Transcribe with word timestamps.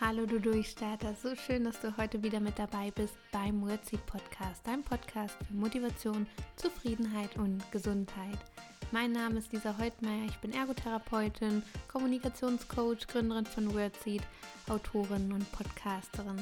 Hallo 0.00 0.26
du 0.26 0.40
Durchstarter, 0.40 1.14
so 1.22 1.36
schön, 1.36 1.62
dass 1.62 1.80
du 1.80 1.96
heute 1.96 2.20
wieder 2.20 2.40
mit 2.40 2.58
dabei 2.58 2.90
bist 2.90 3.14
beim 3.30 3.62
Wordseed 3.62 4.04
Podcast, 4.06 4.60
dein 4.64 4.82
Podcast 4.82 5.36
für 5.46 5.54
Motivation, 5.54 6.26
Zufriedenheit 6.56 7.36
und 7.36 7.62
Gesundheit. 7.70 8.38
Mein 8.90 9.12
Name 9.12 9.38
ist 9.38 9.52
Lisa 9.52 9.76
Heutmeier, 9.78 10.24
ich 10.26 10.36
bin 10.38 10.52
Ergotherapeutin, 10.52 11.62
Kommunikationscoach, 11.86 13.06
Gründerin 13.06 13.46
von 13.46 13.72
Wordseed, 13.72 14.22
Autorin 14.68 15.32
und 15.32 15.50
Podcasterin. 15.52 16.40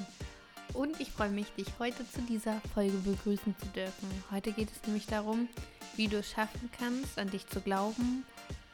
Und 0.72 0.98
ich 0.98 1.10
freue 1.12 1.30
mich, 1.30 1.52
dich 1.52 1.68
heute 1.78 2.10
zu 2.10 2.22
dieser 2.22 2.58
Folge 2.72 2.96
begrüßen 3.04 3.54
zu 3.58 3.66
dürfen. 3.66 4.08
Heute 4.30 4.52
geht 4.52 4.70
es 4.70 4.82
nämlich 4.86 5.06
darum, 5.06 5.46
wie 5.96 6.08
du 6.08 6.20
es 6.20 6.30
schaffen 6.30 6.70
kannst, 6.78 7.18
an 7.18 7.28
dich 7.28 7.46
zu 7.48 7.60
glauben 7.60 8.24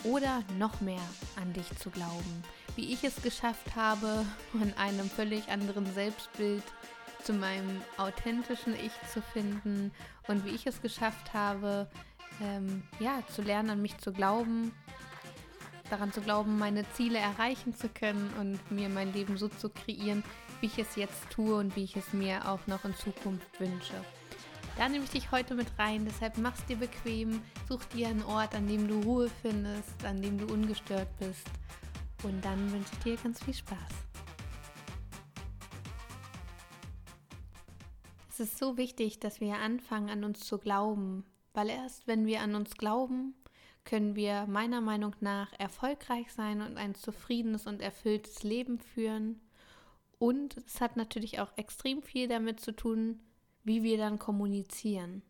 oder 0.04 0.44
noch 0.56 0.80
mehr 0.80 1.02
an 1.34 1.52
dich 1.52 1.68
zu 1.78 1.90
glauben. 1.90 2.44
Wie 2.78 2.92
ich 2.92 3.02
es 3.02 3.20
geschafft 3.22 3.74
habe, 3.74 4.24
von 4.52 4.72
einem 4.74 5.10
völlig 5.10 5.48
anderen 5.48 5.84
Selbstbild 5.94 6.62
zu 7.24 7.32
meinem 7.32 7.82
authentischen 7.96 8.72
Ich 8.74 8.92
zu 9.12 9.20
finden 9.20 9.90
und 10.28 10.44
wie 10.44 10.50
ich 10.50 10.64
es 10.64 10.80
geschafft 10.80 11.34
habe, 11.34 11.90
ähm, 12.40 12.84
ja, 13.00 13.20
zu 13.34 13.42
lernen, 13.42 13.70
an 13.70 13.82
mich 13.82 13.98
zu 13.98 14.12
glauben, 14.12 14.70
daran 15.90 16.12
zu 16.12 16.20
glauben, 16.20 16.56
meine 16.56 16.88
Ziele 16.92 17.18
erreichen 17.18 17.74
zu 17.74 17.88
können 17.88 18.32
und 18.38 18.70
mir 18.70 18.88
mein 18.88 19.12
Leben 19.12 19.38
so 19.38 19.48
zu 19.48 19.70
kreieren, 19.70 20.22
wie 20.60 20.66
ich 20.66 20.78
es 20.78 20.94
jetzt 20.94 21.30
tue 21.30 21.56
und 21.56 21.74
wie 21.74 21.82
ich 21.82 21.96
es 21.96 22.12
mir 22.12 22.48
auch 22.48 22.64
noch 22.68 22.84
in 22.84 22.94
Zukunft 22.94 23.58
wünsche. 23.58 24.04
Da 24.76 24.88
nehme 24.88 25.02
ich 25.02 25.10
dich 25.10 25.32
heute 25.32 25.56
mit 25.56 25.66
rein, 25.80 26.04
deshalb 26.04 26.38
mach's 26.38 26.64
dir 26.66 26.76
bequem, 26.76 27.42
such 27.68 27.82
dir 27.86 28.06
einen 28.06 28.22
Ort, 28.22 28.54
an 28.54 28.68
dem 28.68 28.86
du 28.86 29.00
Ruhe 29.00 29.28
findest, 29.42 30.04
an 30.04 30.22
dem 30.22 30.38
du 30.38 30.46
ungestört 30.54 31.08
bist. 31.18 31.50
Und 32.22 32.44
dann 32.44 32.72
wünsche 32.72 32.92
ich 32.92 32.98
dir 33.00 33.16
ganz 33.16 33.42
viel 33.42 33.54
Spaß. 33.54 33.92
Es 38.30 38.40
ist 38.40 38.58
so 38.58 38.76
wichtig, 38.76 39.18
dass 39.18 39.40
wir 39.40 39.56
anfangen, 39.56 40.10
an 40.10 40.24
uns 40.24 40.40
zu 40.40 40.58
glauben, 40.58 41.24
weil 41.54 41.70
erst 41.70 42.06
wenn 42.06 42.26
wir 42.26 42.40
an 42.40 42.54
uns 42.54 42.76
glauben, 42.76 43.34
können 43.84 44.16
wir 44.16 44.46
meiner 44.46 44.80
Meinung 44.80 45.16
nach 45.20 45.52
erfolgreich 45.58 46.30
sein 46.32 46.60
und 46.60 46.76
ein 46.76 46.94
zufriedenes 46.94 47.66
und 47.66 47.80
erfülltes 47.80 48.42
Leben 48.42 48.78
führen. 48.78 49.40
Und 50.18 50.56
es 50.66 50.80
hat 50.80 50.96
natürlich 50.96 51.40
auch 51.40 51.56
extrem 51.56 52.02
viel 52.02 52.28
damit 52.28 52.60
zu 52.60 52.72
tun, 52.72 53.20
wie 53.64 53.82
wir 53.82 53.96
dann 53.96 54.18
kommunizieren. 54.18 55.22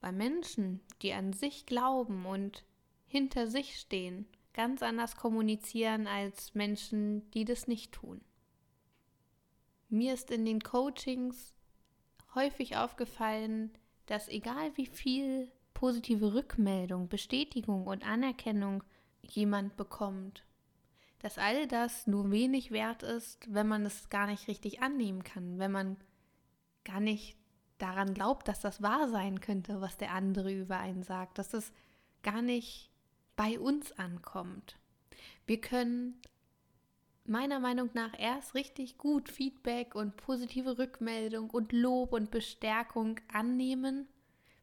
Bei 0.00 0.12
Menschen, 0.12 0.80
die 1.02 1.12
an 1.12 1.32
sich 1.32 1.66
glauben 1.66 2.24
und 2.24 2.64
hinter 3.06 3.46
sich 3.46 3.78
stehen, 3.78 4.26
ganz 4.54 4.82
anders 4.82 5.16
kommunizieren 5.16 6.06
als 6.06 6.54
Menschen, 6.54 7.30
die 7.32 7.44
das 7.44 7.68
nicht 7.68 7.92
tun. 7.92 8.20
Mir 9.88 10.14
ist 10.14 10.30
in 10.30 10.44
den 10.44 10.60
Coachings 10.60 11.52
häufig 12.34 12.76
aufgefallen, 12.76 13.72
dass 14.06 14.28
egal 14.28 14.76
wie 14.76 14.86
viel 14.86 15.52
positive 15.72 16.34
Rückmeldung, 16.34 17.08
Bestätigung 17.08 17.86
und 17.86 18.06
Anerkennung 18.06 18.82
jemand 19.22 19.76
bekommt, 19.76 20.44
dass 21.18 21.38
all 21.38 21.66
das 21.66 22.06
nur 22.06 22.30
wenig 22.30 22.70
wert 22.70 23.02
ist, 23.02 23.46
wenn 23.52 23.66
man 23.66 23.84
es 23.86 24.08
gar 24.08 24.26
nicht 24.26 24.46
richtig 24.48 24.82
annehmen 24.82 25.24
kann, 25.24 25.58
wenn 25.58 25.72
man 25.72 25.96
gar 26.84 27.00
nicht 27.00 27.36
daran 27.78 28.14
glaubt, 28.14 28.46
dass 28.46 28.60
das 28.60 28.82
wahr 28.82 29.08
sein 29.08 29.40
könnte, 29.40 29.80
was 29.80 29.96
der 29.96 30.12
andere 30.12 30.52
über 30.52 30.78
einen 30.78 31.02
sagt, 31.02 31.38
dass 31.38 31.54
es 31.54 31.72
gar 32.22 32.42
nicht 32.42 32.90
bei 33.36 33.58
uns 33.58 33.92
ankommt. 33.92 34.76
Wir 35.46 35.60
können 35.60 36.20
meiner 37.26 37.60
Meinung 37.60 37.90
nach 37.94 38.18
erst 38.18 38.54
richtig 38.54 38.98
gut 38.98 39.28
Feedback 39.28 39.94
und 39.94 40.16
positive 40.16 40.78
Rückmeldung 40.78 41.50
und 41.50 41.72
Lob 41.72 42.12
und 42.12 42.30
Bestärkung 42.30 43.20
annehmen, 43.32 44.08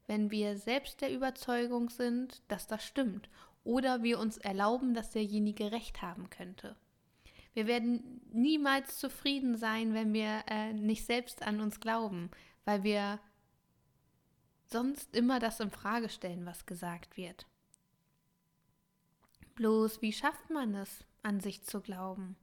wenn 0.07 0.31
wir 0.31 0.57
selbst 0.57 1.01
der 1.01 1.13
Überzeugung 1.13 1.89
sind, 1.89 2.41
dass 2.47 2.67
das 2.67 2.83
stimmt 2.83 3.29
oder 3.63 4.03
wir 4.03 4.19
uns 4.19 4.37
erlauben, 4.37 4.93
dass 4.93 5.11
derjenige 5.11 5.71
recht 5.71 6.01
haben 6.01 6.29
könnte. 6.29 6.75
Wir 7.53 7.67
werden 7.67 8.21
niemals 8.31 8.97
zufrieden 8.97 9.57
sein, 9.57 9.93
wenn 9.93 10.13
wir 10.13 10.43
äh, 10.47 10.73
nicht 10.73 11.05
selbst 11.05 11.43
an 11.43 11.59
uns 11.59 11.79
glauben, 11.79 12.31
weil 12.65 12.83
wir 12.83 13.19
sonst 14.67 15.15
immer 15.15 15.39
das 15.39 15.59
in 15.59 15.69
Frage 15.69 16.09
stellen, 16.09 16.45
was 16.45 16.65
gesagt 16.65 17.17
wird. 17.17 17.45
Bloß, 19.61 20.01
wie 20.01 20.11
schafft 20.11 20.49
man 20.49 20.73
es, 20.73 21.05
an 21.21 21.39
sich 21.39 21.61
zu 21.61 21.81
glauben? 21.81 22.35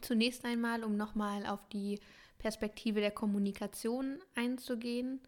Zunächst 0.00 0.44
einmal, 0.44 0.84
um 0.84 0.96
nochmal 0.96 1.46
auf 1.46 1.68
die 1.70 1.98
Perspektive 2.38 3.00
der 3.00 3.10
Kommunikation 3.10 4.20
einzugehen, 4.36 5.18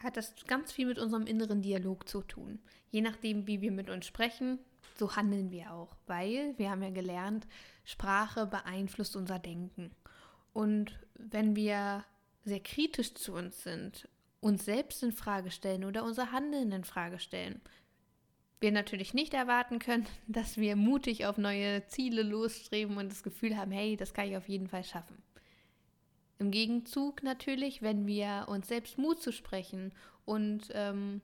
hat 0.00 0.16
das 0.16 0.36
ganz 0.46 0.70
viel 0.70 0.86
mit 0.86 1.00
unserem 1.00 1.26
inneren 1.26 1.62
Dialog 1.62 2.08
zu 2.08 2.22
tun. 2.22 2.60
Je 2.92 3.00
nachdem, 3.00 3.48
wie 3.48 3.60
wir 3.60 3.72
mit 3.72 3.90
uns 3.90 4.06
sprechen, 4.06 4.60
so 4.96 5.16
handeln 5.16 5.50
wir 5.50 5.72
auch, 5.72 5.96
weil 6.06 6.56
wir 6.56 6.70
haben 6.70 6.84
ja 6.84 6.90
gelernt, 6.90 7.48
Sprache 7.84 8.46
beeinflusst 8.46 9.16
unser 9.16 9.40
Denken. 9.40 9.90
Und 10.52 10.96
wenn 11.14 11.56
wir 11.56 12.04
sehr 12.44 12.60
kritisch 12.60 13.14
zu 13.14 13.32
uns 13.32 13.64
sind, 13.64 14.08
uns 14.38 14.64
selbst 14.64 15.02
in 15.02 15.10
Frage 15.10 15.50
stellen 15.50 15.84
oder 15.84 16.04
unser 16.04 16.30
Handeln 16.30 16.70
in 16.70 16.84
Frage 16.84 17.18
stellen, 17.18 17.60
wir 18.66 18.72
natürlich 18.72 19.14
nicht 19.14 19.32
erwarten 19.32 19.78
können, 19.78 20.06
dass 20.26 20.56
wir 20.56 20.76
mutig 20.76 21.24
auf 21.24 21.38
neue 21.38 21.86
Ziele 21.86 22.22
losstreben 22.22 22.96
und 22.96 23.10
das 23.10 23.22
Gefühl 23.22 23.56
haben, 23.56 23.70
hey, 23.70 23.96
das 23.96 24.12
kann 24.12 24.28
ich 24.28 24.36
auf 24.36 24.48
jeden 24.48 24.68
Fall 24.68 24.82
schaffen. 24.84 25.22
Im 26.38 26.50
Gegenzug 26.50 27.22
natürlich, 27.22 27.80
wenn 27.80 28.06
wir 28.06 28.46
uns 28.48 28.68
selbst 28.68 28.98
Mut 28.98 29.22
zu 29.22 29.32
sprechen 29.32 29.94
und 30.26 30.68
ähm, 30.72 31.22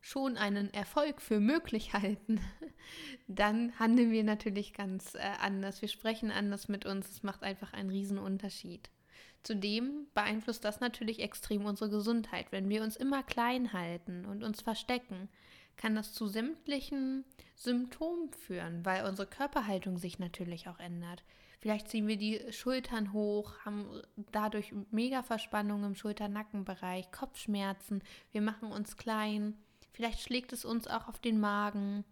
schon 0.00 0.36
einen 0.36 0.72
Erfolg 0.72 1.20
für 1.20 1.40
möglich 1.40 1.92
halten, 1.92 2.40
dann 3.26 3.76
handeln 3.78 4.12
wir 4.12 4.22
natürlich 4.22 4.72
ganz 4.72 5.14
äh, 5.16 5.18
anders. 5.40 5.82
Wir 5.82 5.88
sprechen 5.88 6.30
anders 6.30 6.68
mit 6.68 6.86
uns. 6.86 7.10
Es 7.10 7.22
macht 7.24 7.42
einfach 7.42 7.72
einen 7.72 7.90
riesen 7.90 8.18
Unterschied. 8.18 8.88
Zudem 9.42 10.06
beeinflusst 10.14 10.64
das 10.64 10.80
natürlich 10.80 11.20
extrem 11.20 11.66
unsere 11.66 11.90
Gesundheit. 11.90 12.46
Wenn 12.50 12.68
wir 12.68 12.82
uns 12.82 12.96
immer 12.96 13.24
klein 13.24 13.72
halten 13.72 14.24
und 14.24 14.42
uns 14.42 14.62
verstecken, 14.62 15.28
kann 15.76 15.94
das 15.94 16.12
zu 16.12 16.26
sämtlichen 16.26 17.24
Symptomen 17.54 18.30
führen, 18.32 18.84
weil 18.84 19.04
unsere 19.04 19.28
Körperhaltung 19.28 19.98
sich 19.98 20.18
natürlich 20.18 20.68
auch 20.68 20.78
ändert. 20.78 21.24
Vielleicht 21.60 21.88
ziehen 21.88 22.06
wir 22.06 22.16
die 22.16 22.40
Schultern 22.50 23.12
hoch, 23.12 23.58
haben 23.64 23.86
dadurch 24.30 24.74
mega 24.90 25.22
Verspannung 25.22 25.84
im 25.84 25.94
Schulter-Nackenbereich, 25.94 27.10
Kopfschmerzen, 27.10 28.02
wir 28.32 28.42
machen 28.42 28.70
uns 28.70 28.96
klein 28.96 29.56
Vielleicht 29.96 30.20
schlägt 30.20 30.52
es 30.52 30.66
uns 30.66 30.86
auch 30.88 31.08
auf 31.08 31.18
den 31.18 31.40
Magen. 31.40 32.04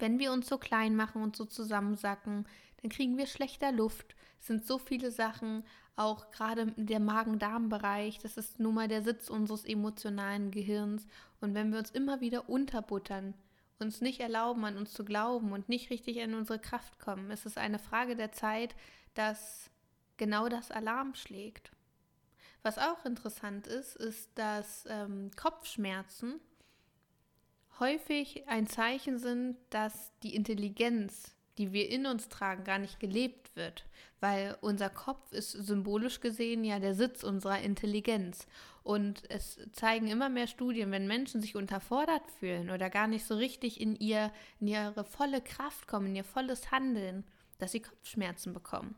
Wenn 0.00 0.18
wir 0.18 0.32
uns 0.32 0.48
so 0.48 0.58
klein 0.58 0.96
machen 0.96 1.22
und 1.22 1.36
so 1.36 1.44
zusammensacken, 1.44 2.44
dann 2.82 2.90
kriegen 2.90 3.16
wir 3.16 3.28
schlechter 3.28 3.70
Luft. 3.70 4.16
Es 4.40 4.48
sind 4.48 4.66
so 4.66 4.78
viele 4.78 5.12
Sachen, 5.12 5.62
auch 5.98 6.30
gerade 6.30 6.66
der 6.76 7.00
Magen-Darm-Bereich, 7.00 8.18
das 8.18 8.36
ist 8.36 8.60
nun 8.60 8.74
mal 8.74 8.88
der 8.88 9.02
Sitz 9.02 9.28
unseres 9.28 9.64
emotionalen 9.64 10.50
Gehirns. 10.50 11.06
Und 11.40 11.54
wenn 11.54 11.72
wir 11.72 11.78
uns 11.78 11.90
immer 11.90 12.20
wieder 12.20 12.48
unterbuttern, 12.48 13.34
uns 13.80 14.00
nicht 14.00 14.20
erlauben, 14.20 14.64
an 14.64 14.76
uns 14.76 14.92
zu 14.92 15.04
glauben 15.04 15.52
und 15.52 15.68
nicht 15.68 15.90
richtig 15.90 16.16
in 16.18 16.34
unsere 16.34 16.58
Kraft 16.58 16.98
kommen, 16.98 17.30
ist 17.30 17.46
es 17.46 17.56
eine 17.56 17.78
Frage 17.78 18.16
der 18.16 18.32
Zeit, 18.32 18.74
dass 19.14 19.70
genau 20.16 20.48
das 20.48 20.70
Alarm 20.70 21.14
schlägt. 21.14 21.70
Was 22.62 22.78
auch 22.78 23.04
interessant 23.04 23.66
ist, 23.66 23.96
ist, 23.96 24.30
dass 24.36 24.84
ähm, 24.88 25.30
Kopfschmerzen 25.36 26.40
häufig 27.78 28.48
ein 28.48 28.66
Zeichen 28.66 29.18
sind, 29.18 29.56
dass 29.70 30.12
die 30.22 30.34
Intelligenz, 30.34 31.34
die 31.58 31.72
wir 31.72 31.90
in 31.90 32.06
uns 32.06 32.28
tragen, 32.28 32.64
gar 32.64 32.78
nicht 32.78 33.00
gelebt 33.00 33.54
wird, 33.56 33.84
weil 34.20 34.56
unser 34.60 34.88
Kopf 34.88 35.32
ist 35.32 35.50
symbolisch 35.52 36.20
gesehen 36.20 36.64
ja 36.64 36.78
der 36.78 36.94
Sitz 36.94 37.24
unserer 37.24 37.60
Intelligenz. 37.60 38.46
Und 38.82 39.22
es 39.28 39.58
zeigen 39.72 40.06
immer 40.06 40.28
mehr 40.28 40.46
Studien, 40.46 40.90
wenn 40.90 41.06
Menschen 41.06 41.42
sich 41.42 41.56
unterfordert 41.56 42.30
fühlen 42.38 42.70
oder 42.70 42.88
gar 42.88 43.06
nicht 43.06 43.26
so 43.26 43.34
richtig 43.36 43.80
in, 43.80 43.96
ihr, 43.96 44.32
in 44.60 44.68
ihre 44.68 45.04
volle 45.04 45.42
Kraft 45.42 45.86
kommen, 45.86 46.06
in 46.06 46.16
ihr 46.16 46.24
volles 46.24 46.70
Handeln, 46.70 47.24
dass 47.58 47.72
sie 47.72 47.80
Kopfschmerzen 47.80 48.54
bekommen. 48.54 48.94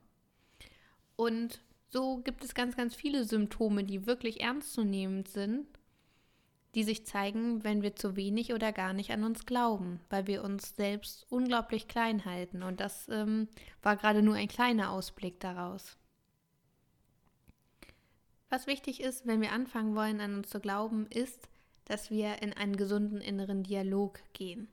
Und 1.16 1.60
so 1.88 2.18
gibt 2.18 2.44
es 2.44 2.54
ganz, 2.54 2.76
ganz 2.76 2.94
viele 2.94 3.24
Symptome, 3.24 3.82
die 3.82 4.06
wirklich 4.06 4.40
ernstzunehmend 4.40 5.26
sind 5.26 5.79
die 6.74 6.84
sich 6.84 7.04
zeigen, 7.06 7.64
wenn 7.64 7.82
wir 7.82 7.96
zu 7.96 8.14
wenig 8.16 8.52
oder 8.52 8.72
gar 8.72 8.92
nicht 8.92 9.10
an 9.10 9.24
uns 9.24 9.44
glauben, 9.46 10.00
weil 10.08 10.26
wir 10.26 10.44
uns 10.44 10.76
selbst 10.76 11.26
unglaublich 11.28 11.88
klein 11.88 12.24
halten. 12.24 12.62
Und 12.62 12.80
das 12.80 13.08
ähm, 13.08 13.48
war 13.82 13.96
gerade 13.96 14.22
nur 14.22 14.36
ein 14.36 14.48
kleiner 14.48 14.92
Ausblick 14.92 15.40
daraus. 15.40 15.96
Was 18.50 18.66
wichtig 18.66 19.00
ist, 19.00 19.26
wenn 19.26 19.40
wir 19.40 19.52
anfangen 19.52 19.94
wollen, 19.94 20.20
an 20.20 20.34
uns 20.34 20.48
zu 20.48 20.60
glauben, 20.60 21.06
ist, 21.08 21.48
dass 21.86 22.10
wir 22.10 22.40
in 22.42 22.52
einen 22.52 22.76
gesunden 22.76 23.20
inneren 23.20 23.62
Dialog 23.64 24.20
gehen. 24.32 24.68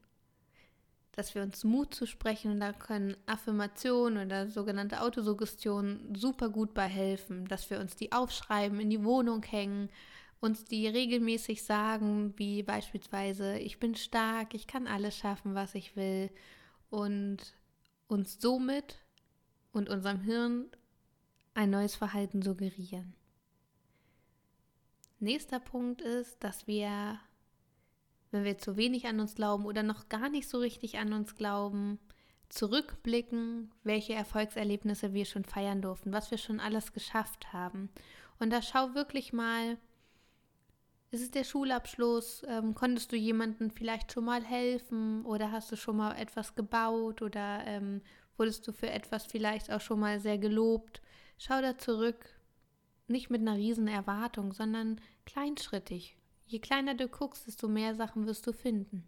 dass 1.17 1.33
wir 1.33 1.41
uns 1.41 1.63
Mut 1.63 1.95
zu 1.95 2.05
sprechen 2.05 2.51
und 2.51 2.59
da 2.59 2.73
können 2.73 3.17
Affirmationen 3.25 4.27
oder 4.27 4.47
sogenannte 4.49 5.01
Autosuggestionen 5.01 6.13
super 6.15 6.49
gut 6.49 6.75
bei 6.75 6.87
helfen, 6.87 7.47
dass 7.47 7.71
wir 7.71 7.79
uns 7.79 7.95
die 7.95 8.11
aufschreiben, 8.11 8.79
in 8.79 8.91
die 8.91 9.03
Wohnung 9.03 9.41
hängen, 9.41 9.89
uns 10.39 10.65
die 10.65 10.87
regelmäßig 10.87 11.63
sagen, 11.63 12.33
wie 12.37 12.63
beispielsweise 12.63 13.57
ich 13.57 13.79
bin 13.79 13.95
stark, 13.95 14.53
ich 14.53 14.67
kann 14.67 14.87
alles 14.87 15.17
schaffen, 15.17 15.55
was 15.55 15.75
ich 15.75 15.95
will 15.95 16.29
und 16.89 17.37
uns 18.07 18.39
somit 18.39 18.99
und 19.71 19.89
unserem 19.89 20.21
Hirn 20.21 20.67
ein 21.53 21.69
neues 21.69 21.95
Verhalten 21.95 22.41
suggerieren. 22.41 23.15
Nächster 25.19 25.59
Punkt 25.59 26.01
ist, 26.01 26.43
dass 26.43 26.67
wir 26.67 27.19
wenn 28.31 28.43
wir 28.43 28.57
zu 28.57 28.77
wenig 28.77 29.07
an 29.07 29.19
uns 29.19 29.35
glauben 29.35 29.65
oder 29.65 29.83
noch 29.83 30.09
gar 30.09 30.29
nicht 30.29 30.49
so 30.49 30.59
richtig 30.59 30.97
an 30.97 31.13
uns 31.13 31.35
glauben, 31.35 31.99
zurückblicken, 32.49 33.71
welche 33.83 34.13
Erfolgserlebnisse 34.13 35.13
wir 35.13 35.25
schon 35.25 35.43
feiern 35.43 35.81
durften, 35.81 36.13
was 36.13 36.31
wir 36.31 36.37
schon 36.37 36.59
alles 36.59 36.93
geschafft 36.93 37.51
haben. 37.53 37.89
Und 38.39 38.51
da 38.51 38.61
schau 38.61 38.93
wirklich 38.93 39.33
mal, 39.33 39.77
ist 41.11 41.21
es 41.21 41.31
der 41.31 41.43
Schulabschluss? 41.43 42.43
Ähm, 42.47 42.75
konntest 42.75 43.11
du 43.11 43.15
jemandem 43.15 43.71
vielleicht 43.71 44.11
schon 44.11 44.25
mal 44.25 44.43
helfen 44.43 45.25
oder 45.25 45.51
hast 45.51 45.71
du 45.71 45.75
schon 45.75 45.97
mal 45.97 46.15
etwas 46.17 46.55
gebaut 46.55 47.21
oder 47.21 47.63
ähm, 47.65 48.01
wurdest 48.37 48.67
du 48.67 48.71
für 48.71 48.89
etwas 48.89 49.25
vielleicht 49.25 49.71
auch 49.71 49.81
schon 49.81 49.99
mal 49.99 50.19
sehr 50.19 50.37
gelobt? 50.37 51.01
Schau 51.37 51.61
da 51.61 51.77
zurück, 51.77 52.25
nicht 53.07 53.29
mit 53.29 53.41
einer 53.41 53.55
riesen 53.55 53.87
Erwartung, 53.87 54.51
sondern 54.51 54.99
kleinschrittig. 55.25 56.17
Je 56.45 56.59
kleiner 56.59 56.93
du 56.93 57.07
guckst, 57.07 57.47
desto 57.47 57.67
mehr 57.67 57.95
Sachen 57.95 58.25
wirst 58.25 58.45
du 58.47 58.53
finden. 58.53 59.07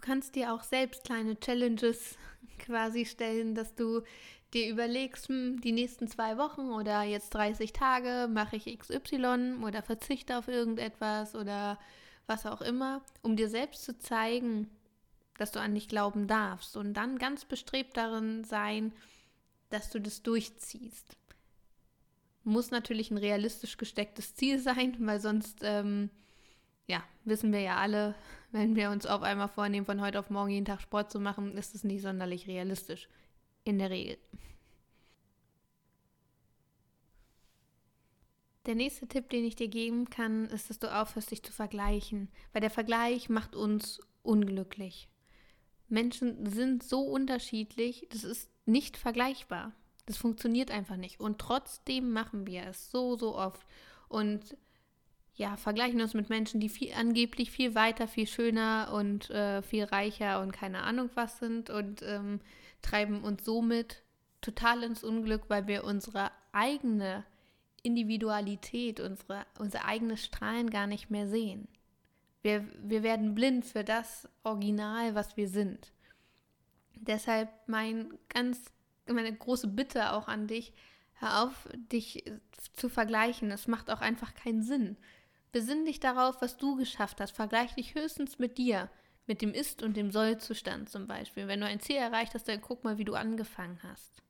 Du 0.00 0.06
kannst 0.06 0.34
dir 0.34 0.54
auch 0.54 0.62
selbst 0.62 1.04
kleine 1.04 1.38
Challenges 1.38 2.16
quasi 2.58 3.04
stellen, 3.04 3.54
dass 3.54 3.74
du 3.74 4.00
dir 4.54 4.70
überlegst, 4.70 5.28
hm, 5.28 5.60
die 5.60 5.72
nächsten 5.72 6.08
zwei 6.08 6.38
Wochen 6.38 6.70
oder 6.70 7.02
jetzt 7.02 7.34
30 7.34 7.74
Tage 7.74 8.26
mache 8.32 8.56
ich 8.56 8.78
XY 8.78 9.58
oder 9.62 9.82
verzichte 9.82 10.38
auf 10.38 10.48
irgendetwas 10.48 11.34
oder 11.34 11.78
was 12.26 12.46
auch 12.46 12.62
immer, 12.62 13.02
um 13.20 13.36
dir 13.36 13.50
selbst 13.50 13.84
zu 13.84 13.98
zeigen, 13.98 14.70
dass 15.36 15.52
du 15.52 15.60
an 15.60 15.74
dich 15.74 15.86
glauben 15.86 16.26
darfst 16.26 16.78
und 16.78 16.94
dann 16.94 17.18
ganz 17.18 17.44
bestrebt 17.44 17.98
darin 17.98 18.42
sein, 18.44 18.94
dass 19.68 19.90
du 19.90 20.00
das 20.00 20.22
durchziehst. 20.22 21.18
Muss 22.42 22.70
natürlich 22.70 23.10
ein 23.10 23.18
realistisch 23.18 23.76
gestecktes 23.76 24.34
Ziel 24.34 24.58
sein, 24.60 24.96
weil 25.00 25.20
sonst, 25.20 25.58
ähm, 25.60 26.08
ja, 26.90 27.02
wissen 27.24 27.52
wir 27.52 27.60
ja 27.60 27.76
alle, 27.76 28.14
wenn 28.52 28.76
wir 28.76 28.90
uns 28.90 29.06
auf 29.06 29.22
einmal 29.22 29.48
vornehmen, 29.48 29.86
von 29.86 30.00
heute 30.00 30.18
auf 30.18 30.28
morgen 30.28 30.50
jeden 30.50 30.66
Tag 30.66 30.80
Sport 30.80 31.10
zu 31.10 31.20
machen, 31.20 31.56
ist 31.56 31.74
es 31.74 31.84
nicht 31.84 32.02
sonderlich 32.02 32.46
realistisch. 32.46 33.08
In 33.64 33.78
der 33.78 33.90
Regel. 33.90 34.16
Der 38.66 38.74
nächste 38.74 39.06
Tipp, 39.06 39.28
den 39.30 39.44
ich 39.44 39.56
dir 39.56 39.68
geben 39.68 40.08
kann, 40.10 40.46
ist, 40.46 40.70
dass 40.70 40.78
du 40.78 40.94
aufhörst, 40.94 41.30
dich 41.30 41.42
zu 41.42 41.52
vergleichen, 41.52 42.28
weil 42.52 42.60
der 42.60 42.70
Vergleich 42.70 43.28
macht 43.28 43.54
uns 43.54 44.00
unglücklich. 44.22 45.08
Menschen 45.88 46.46
sind 46.46 46.82
so 46.82 47.02
unterschiedlich, 47.02 48.06
das 48.10 48.24
ist 48.24 48.50
nicht 48.64 48.96
vergleichbar. 48.96 49.72
Das 50.06 50.16
funktioniert 50.16 50.70
einfach 50.70 50.96
nicht. 50.96 51.20
Und 51.20 51.38
trotzdem 51.38 52.12
machen 52.12 52.46
wir 52.46 52.64
es 52.66 52.90
so, 52.90 53.16
so 53.16 53.36
oft. 53.36 53.66
Und 54.08 54.56
ja, 55.40 55.56
vergleichen 55.56 56.02
uns 56.02 56.12
mit 56.12 56.28
Menschen, 56.28 56.60
die 56.60 56.68
viel, 56.68 56.92
angeblich 56.92 57.50
viel 57.50 57.74
weiter, 57.74 58.06
viel 58.06 58.26
schöner 58.26 58.92
und 58.92 59.30
äh, 59.30 59.62
viel 59.62 59.84
reicher 59.84 60.42
und 60.42 60.52
keine 60.52 60.82
Ahnung 60.82 61.08
was 61.14 61.38
sind 61.38 61.70
und 61.70 62.02
ähm, 62.02 62.40
treiben 62.82 63.24
uns 63.24 63.46
somit 63.46 64.02
total 64.42 64.82
ins 64.82 65.02
Unglück, 65.02 65.44
weil 65.48 65.66
wir 65.66 65.84
unsere 65.84 66.30
eigene 66.52 67.24
Individualität, 67.82 69.00
unsere, 69.00 69.46
unser 69.58 69.86
eigenes 69.86 70.22
Strahlen 70.22 70.68
gar 70.68 70.86
nicht 70.86 71.08
mehr 71.08 71.26
sehen. 71.26 71.68
Wir, 72.42 72.68
wir 72.82 73.02
werden 73.02 73.34
blind 73.34 73.64
für 73.64 73.82
das 73.82 74.28
Original, 74.42 75.14
was 75.14 75.38
wir 75.38 75.48
sind. 75.48 75.90
Deshalb 76.96 77.48
mein 77.66 78.12
ganz 78.28 78.60
meine 79.10 79.34
große 79.34 79.68
Bitte 79.68 80.12
auch 80.12 80.28
an 80.28 80.48
dich, 80.48 80.74
hör 81.14 81.44
auf, 81.44 81.66
dich 81.90 82.30
zu 82.74 82.90
vergleichen. 82.90 83.50
Es 83.50 83.68
macht 83.68 83.90
auch 83.90 84.02
einfach 84.02 84.34
keinen 84.34 84.62
Sinn. 84.62 84.98
Besinn 85.52 85.84
dich 85.84 86.00
darauf, 86.00 86.40
was 86.40 86.56
du 86.56 86.76
geschafft 86.76 87.20
hast. 87.20 87.32
Vergleich 87.32 87.74
dich 87.74 87.94
höchstens 87.94 88.38
mit 88.38 88.58
dir, 88.58 88.88
mit 89.26 89.42
dem 89.42 89.52
Ist- 89.52 89.82
und 89.82 89.96
dem 89.96 90.12
Soll-Zustand 90.12 90.88
zum 90.88 91.06
Beispiel. 91.06 91.48
Wenn 91.48 91.60
du 91.60 91.66
ein 91.66 91.80
Ziel 91.80 91.96
erreicht 91.96 92.34
hast, 92.34 92.48
dann 92.48 92.60
guck 92.60 92.84
mal, 92.84 92.98
wie 92.98 93.04
du 93.04 93.14
angefangen 93.14 93.80
hast. 93.82 94.22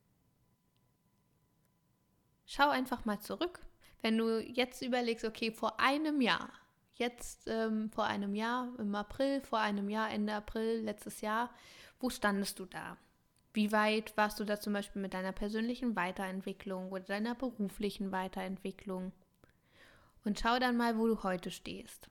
Schau 2.46 2.68
einfach 2.70 3.04
mal 3.04 3.20
zurück. 3.20 3.60
Wenn 4.02 4.16
du 4.16 4.40
jetzt 4.40 4.82
überlegst, 4.82 5.24
okay, 5.24 5.52
vor 5.52 5.78
einem 5.78 6.20
Jahr, 6.20 6.50
jetzt 6.94 7.46
ähm, 7.46 7.90
vor 7.90 8.04
einem 8.04 8.34
Jahr, 8.34 8.72
im 8.78 8.94
April, 8.94 9.40
vor 9.42 9.58
einem 9.58 9.88
Jahr, 9.88 10.10
Ende 10.10 10.34
April, 10.34 10.80
letztes 10.80 11.20
Jahr, 11.20 11.50
wo 11.98 12.08
standest 12.08 12.58
du 12.58 12.64
da? 12.64 12.96
Wie 13.52 13.72
weit 13.72 14.16
warst 14.16 14.40
du 14.40 14.44
da 14.44 14.58
zum 14.58 14.72
Beispiel 14.72 15.02
mit 15.02 15.12
deiner 15.12 15.32
persönlichen 15.32 15.96
Weiterentwicklung 15.96 16.90
oder 16.90 17.04
deiner 17.04 17.34
beruflichen 17.34 18.10
Weiterentwicklung? 18.12 19.12
Und 20.24 20.38
schau 20.38 20.58
dann 20.58 20.76
mal, 20.76 20.98
wo 20.98 21.06
du 21.06 21.22
heute 21.22 21.50
stehst. 21.50 22.08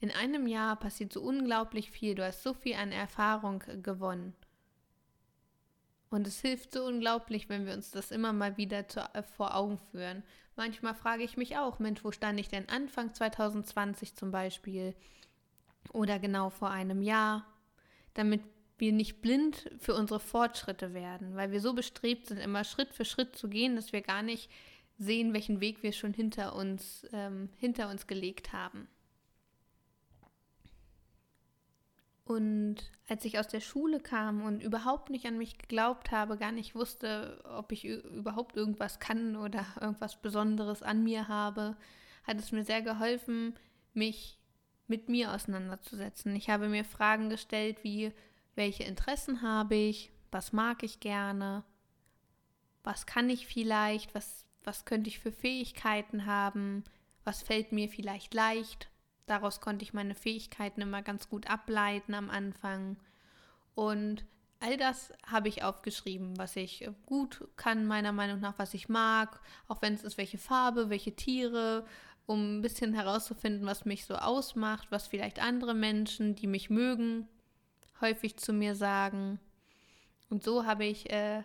In 0.00 0.10
einem 0.10 0.46
Jahr 0.46 0.76
passiert 0.76 1.12
so 1.12 1.22
unglaublich 1.22 1.90
viel, 1.90 2.14
du 2.14 2.24
hast 2.24 2.42
so 2.42 2.54
viel 2.54 2.74
an 2.74 2.90
Erfahrung 2.90 3.62
gewonnen. 3.82 4.34
Und 6.10 6.26
es 6.26 6.40
hilft 6.40 6.72
so 6.72 6.84
unglaublich, 6.84 7.48
wenn 7.48 7.64
wir 7.64 7.72
uns 7.72 7.90
das 7.90 8.10
immer 8.10 8.32
mal 8.32 8.56
wieder 8.56 8.86
zu, 8.86 9.00
äh, 9.14 9.22
vor 9.22 9.54
Augen 9.54 9.78
führen. 9.78 10.22
Manchmal 10.56 10.94
frage 10.94 11.22
ich 11.22 11.38
mich 11.38 11.56
auch, 11.56 11.78
Mensch, 11.78 12.04
wo 12.04 12.12
stand 12.12 12.38
ich 12.38 12.48
denn 12.48 12.68
Anfang 12.68 13.14
2020 13.14 14.14
zum 14.14 14.30
Beispiel? 14.30 14.94
Oder 15.92 16.18
genau 16.18 16.50
vor 16.50 16.68
einem 16.70 17.00
Jahr? 17.00 17.46
Damit 18.12 18.42
wir 18.76 18.92
nicht 18.92 19.22
blind 19.22 19.70
für 19.78 19.94
unsere 19.94 20.20
Fortschritte 20.20 20.92
werden, 20.92 21.34
weil 21.36 21.50
wir 21.50 21.60
so 21.60 21.72
bestrebt 21.72 22.26
sind, 22.26 22.38
immer 22.38 22.64
Schritt 22.64 22.92
für 22.92 23.04
Schritt 23.04 23.36
zu 23.36 23.48
gehen, 23.48 23.76
dass 23.76 23.92
wir 23.92 24.02
gar 24.02 24.22
nicht 24.22 24.50
sehen, 25.02 25.32
welchen 25.32 25.60
Weg 25.60 25.82
wir 25.82 25.92
schon 25.92 26.14
hinter 26.14 26.54
uns, 26.54 27.06
ähm, 27.12 27.50
hinter 27.58 27.90
uns 27.90 28.06
gelegt 28.06 28.52
haben. 28.52 28.88
Und 32.24 32.76
als 33.08 33.24
ich 33.24 33.38
aus 33.38 33.48
der 33.48 33.60
Schule 33.60 34.00
kam 34.00 34.42
und 34.42 34.62
überhaupt 34.62 35.10
nicht 35.10 35.26
an 35.26 35.38
mich 35.38 35.58
geglaubt 35.58 36.12
habe, 36.12 36.38
gar 36.38 36.52
nicht 36.52 36.74
wusste, 36.74 37.42
ob 37.44 37.72
ich 37.72 37.84
überhaupt 37.84 38.56
irgendwas 38.56 39.00
kann 39.00 39.36
oder 39.36 39.66
irgendwas 39.80 40.20
Besonderes 40.20 40.82
an 40.82 41.02
mir 41.02 41.28
habe, 41.28 41.76
hat 42.24 42.38
es 42.38 42.52
mir 42.52 42.64
sehr 42.64 42.82
geholfen, 42.82 43.54
mich 43.92 44.38
mit 44.86 45.08
mir 45.08 45.32
auseinanderzusetzen. 45.32 46.34
Ich 46.36 46.48
habe 46.48 46.68
mir 46.68 46.84
Fragen 46.84 47.28
gestellt 47.28 47.82
wie, 47.82 48.12
welche 48.54 48.84
Interessen 48.84 49.42
habe 49.42 49.74
ich, 49.74 50.12
was 50.30 50.52
mag 50.52 50.82
ich 50.82 51.00
gerne, 51.00 51.64
was 52.84 53.06
kann 53.06 53.28
ich 53.30 53.46
vielleicht, 53.46 54.14
was, 54.14 54.46
was 54.64 54.84
könnte 54.84 55.08
ich 55.08 55.18
für 55.18 55.32
Fähigkeiten 55.32 56.26
haben, 56.26 56.84
was 57.24 57.42
fällt 57.42 57.72
mir 57.72 57.88
vielleicht 57.88 58.34
leicht. 58.34 58.88
Daraus 59.26 59.60
konnte 59.60 59.84
ich 59.84 59.92
meine 59.92 60.14
Fähigkeiten 60.14 60.80
immer 60.80 61.02
ganz 61.02 61.28
gut 61.28 61.48
ableiten 61.48 62.14
am 62.14 62.30
Anfang. 62.30 62.96
Und 63.74 64.24
all 64.60 64.76
das 64.76 65.12
habe 65.26 65.48
ich 65.48 65.62
aufgeschrieben, 65.62 66.36
was 66.38 66.56
ich 66.56 66.88
gut 67.06 67.48
kann, 67.56 67.86
meiner 67.86 68.12
Meinung 68.12 68.40
nach, 68.40 68.58
was 68.58 68.74
ich 68.74 68.88
mag, 68.88 69.40
auch 69.68 69.82
wenn 69.82 69.94
es 69.94 70.04
ist, 70.04 70.18
welche 70.18 70.38
Farbe, 70.38 70.90
welche 70.90 71.14
Tiere, 71.14 71.86
um 72.26 72.58
ein 72.58 72.62
bisschen 72.62 72.94
herauszufinden, 72.94 73.66
was 73.66 73.84
mich 73.84 74.04
so 74.06 74.14
ausmacht, 74.14 74.88
was 74.90 75.08
vielleicht 75.08 75.42
andere 75.42 75.74
Menschen, 75.74 76.34
die 76.34 76.46
mich 76.46 76.70
mögen, 76.70 77.28
häufig 78.00 78.36
zu 78.36 78.52
mir 78.52 78.74
sagen. 78.74 79.40
Und 80.30 80.42
so 80.44 80.64
habe 80.64 80.84
ich 80.84 81.10
äh, 81.10 81.42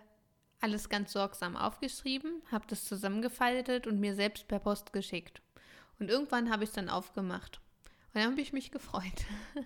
alles 0.59 0.89
ganz 0.89 1.13
sorgsam 1.13 1.55
aufgeschrieben, 1.55 2.41
habe 2.51 2.65
das 2.67 2.85
zusammengefaltet 2.85 3.87
und 3.87 3.99
mir 3.99 4.15
selbst 4.15 4.47
per 4.47 4.59
Post 4.59 4.93
geschickt. 4.93 5.41
Und 5.99 6.09
irgendwann 6.09 6.51
habe 6.51 6.63
ich 6.63 6.69
es 6.69 6.75
dann 6.75 6.89
aufgemacht. 6.89 7.59
Und 8.07 8.21
dann 8.21 8.31
habe 8.31 8.41
ich 8.41 8.53
mich 8.53 8.71
gefreut. 8.71 9.25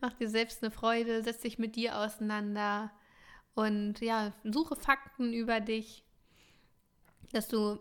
Mach 0.00 0.12
dir 0.14 0.28
selbst 0.28 0.62
eine 0.62 0.70
Freude, 0.70 1.22
setz 1.22 1.40
dich 1.40 1.58
mit 1.58 1.76
dir 1.76 1.98
auseinander 1.98 2.90
und 3.54 4.00
ja, 4.00 4.32
suche 4.44 4.76
Fakten 4.76 5.32
über 5.32 5.60
dich, 5.60 6.04
dass 7.32 7.48
du 7.48 7.78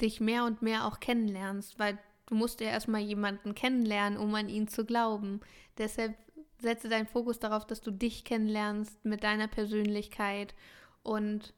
dich 0.00 0.20
mehr 0.20 0.44
und 0.44 0.62
mehr 0.62 0.86
auch 0.86 1.00
kennenlernst, 1.00 1.78
weil 1.78 1.98
du 2.26 2.34
musst 2.34 2.60
ja 2.60 2.68
erstmal 2.68 3.00
jemanden 3.00 3.54
kennenlernen, 3.54 4.18
um 4.18 4.34
an 4.34 4.48
ihn 4.48 4.68
zu 4.68 4.84
glauben. 4.84 5.40
Deshalb 5.78 6.16
setze 6.60 6.88
deinen 6.88 7.06
Fokus 7.06 7.38
darauf, 7.38 7.66
dass 7.66 7.80
du 7.80 7.90
dich 7.90 8.24
kennenlernst 8.24 9.04
mit 9.04 9.24
deiner 9.24 9.48
Persönlichkeit 9.48 10.54
und 11.02 11.54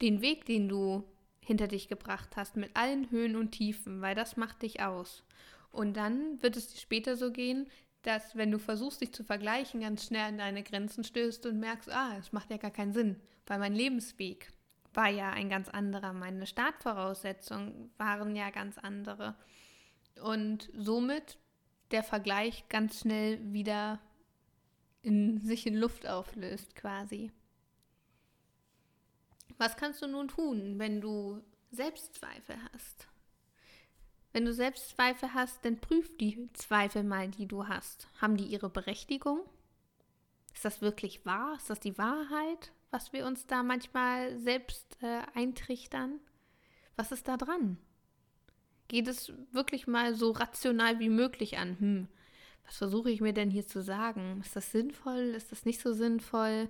den 0.00 0.20
Weg, 0.20 0.44
den 0.46 0.68
du 0.68 1.04
hinter 1.40 1.68
dich 1.68 1.88
gebracht 1.88 2.36
hast, 2.36 2.56
mit 2.56 2.76
allen 2.76 3.10
Höhen 3.10 3.36
und 3.36 3.52
Tiefen, 3.52 4.00
weil 4.00 4.14
das 4.14 4.36
macht 4.36 4.62
dich 4.62 4.80
aus. 4.80 5.24
Und 5.70 5.96
dann 5.96 6.42
wird 6.42 6.56
es 6.56 6.80
später 6.80 7.16
so 7.16 7.32
gehen, 7.32 7.66
dass 8.02 8.36
wenn 8.36 8.50
du 8.50 8.58
versuchst, 8.58 9.00
dich 9.00 9.12
zu 9.12 9.24
vergleichen, 9.24 9.80
ganz 9.80 10.06
schnell 10.06 10.28
an 10.28 10.38
deine 10.38 10.62
Grenzen 10.62 11.04
stößt 11.04 11.46
und 11.46 11.60
merkst, 11.60 11.90
ah, 11.90 12.16
es 12.18 12.32
macht 12.32 12.50
ja 12.50 12.56
gar 12.56 12.70
keinen 12.70 12.92
Sinn, 12.92 13.16
weil 13.46 13.58
mein 13.58 13.74
Lebensweg 13.74 14.52
war 14.94 15.08
ja 15.08 15.30
ein 15.30 15.48
ganz 15.48 15.68
anderer, 15.68 16.12
meine 16.12 16.46
Startvoraussetzungen 16.46 17.90
waren 17.96 18.36
ja 18.36 18.50
ganz 18.50 18.78
andere. 18.78 19.36
Und 20.22 20.70
somit 20.76 21.38
der 21.90 22.02
Vergleich 22.02 22.68
ganz 22.68 23.00
schnell 23.00 23.38
wieder 23.52 24.00
in 25.02 25.40
sich 25.40 25.66
in 25.66 25.74
Luft 25.74 26.06
auflöst, 26.06 26.74
quasi. 26.74 27.32
Was 29.62 29.76
kannst 29.76 30.02
du 30.02 30.08
nun 30.08 30.26
tun, 30.26 30.80
wenn 30.80 31.00
du 31.00 31.40
Selbstzweifel 31.70 32.56
hast? 32.72 33.06
Wenn 34.32 34.44
du 34.44 34.52
Selbstzweifel 34.52 35.34
hast, 35.34 35.64
dann 35.64 35.78
prüf 35.78 36.16
die 36.16 36.48
Zweifel 36.54 37.04
mal, 37.04 37.28
die 37.28 37.46
du 37.46 37.68
hast. 37.68 38.08
Haben 38.20 38.36
die 38.36 38.46
ihre 38.46 38.68
Berechtigung? 38.68 39.38
Ist 40.52 40.64
das 40.64 40.82
wirklich 40.82 41.24
wahr? 41.24 41.54
Ist 41.58 41.70
das 41.70 41.78
die 41.78 41.96
Wahrheit, 41.96 42.72
was 42.90 43.12
wir 43.12 43.24
uns 43.24 43.46
da 43.46 43.62
manchmal 43.62 44.36
selbst 44.40 45.00
äh, 45.00 45.22
eintrichtern? 45.32 46.18
Was 46.96 47.12
ist 47.12 47.28
da 47.28 47.36
dran? 47.36 47.78
Geht 48.88 49.06
es 49.06 49.32
wirklich 49.52 49.86
mal 49.86 50.16
so 50.16 50.32
rational 50.32 50.98
wie 50.98 51.08
möglich 51.08 51.58
an? 51.58 51.78
Hm, 51.78 52.08
was 52.66 52.78
versuche 52.78 53.12
ich 53.12 53.20
mir 53.20 53.32
denn 53.32 53.52
hier 53.52 53.68
zu 53.68 53.80
sagen? 53.80 54.40
Ist 54.40 54.56
das 54.56 54.72
sinnvoll? 54.72 55.34
Ist 55.36 55.52
das 55.52 55.64
nicht 55.64 55.80
so 55.80 55.92
sinnvoll? 55.92 56.68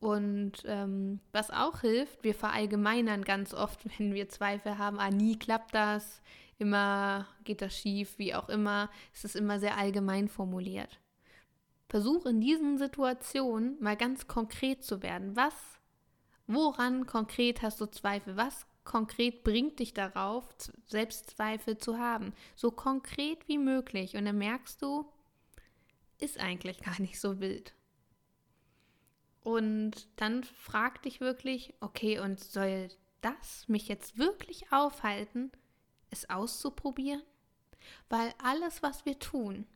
Und 0.00 0.62
ähm, 0.64 1.20
was 1.32 1.50
auch 1.50 1.80
hilft, 1.80 2.22
wir 2.22 2.34
verallgemeinern 2.34 3.24
ganz 3.24 3.52
oft, 3.52 3.80
wenn 3.98 4.14
wir 4.14 4.28
Zweifel 4.28 4.78
haben, 4.78 4.98
ah, 4.98 5.10
nie 5.10 5.38
klappt 5.38 5.74
das, 5.74 6.22
immer 6.58 7.26
geht 7.44 7.62
das 7.62 7.76
schief, 7.76 8.18
wie 8.18 8.34
auch 8.34 8.48
immer, 8.48 8.90
ist 9.12 9.24
es 9.24 9.34
immer 9.34 9.58
sehr 9.58 9.76
allgemein 9.76 10.28
formuliert. 10.28 11.00
Versuch 11.88 12.26
in 12.26 12.40
diesen 12.40 12.78
Situationen 12.78 13.76
mal 13.80 13.96
ganz 13.96 14.26
konkret 14.26 14.84
zu 14.84 15.02
werden. 15.02 15.34
Was, 15.36 15.54
woran 16.46 17.06
konkret 17.06 17.62
hast 17.62 17.80
du 17.80 17.86
Zweifel? 17.86 18.36
Was 18.36 18.66
konkret 18.84 19.42
bringt 19.42 19.78
dich 19.78 19.94
darauf, 19.94 20.48
Selbstzweifel 20.86 21.78
zu 21.78 21.98
haben? 21.98 22.34
So 22.56 22.70
konkret 22.70 23.48
wie 23.48 23.58
möglich. 23.58 24.16
Und 24.16 24.26
dann 24.26 24.38
merkst 24.38 24.82
du, 24.82 25.06
ist 26.18 26.38
eigentlich 26.38 26.80
gar 26.84 27.00
nicht 27.00 27.18
so 27.18 27.40
wild. 27.40 27.74
Und 29.42 30.08
dann 30.16 30.44
frag 30.44 31.02
dich 31.02 31.20
wirklich, 31.20 31.74
okay, 31.80 32.18
und 32.18 32.40
soll 32.40 32.88
das 33.20 33.68
mich 33.68 33.88
jetzt 33.88 34.18
wirklich 34.18 34.72
aufhalten, 34.72 35.50
es 36.10 36.28
auszuprobieren? 36.28 37.22
Weil 38.08 38.34
alles, 38.42 38.82
was 38.82 39.06
wir 39.06 39.18
tun, 39.18 39.66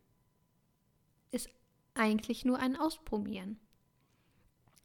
ist 1.31 1.49
eigentlich 1.95 2.45
nur 2.45 2.59
ein 2.59 2.77
Ausprobieren. 2.77 3.59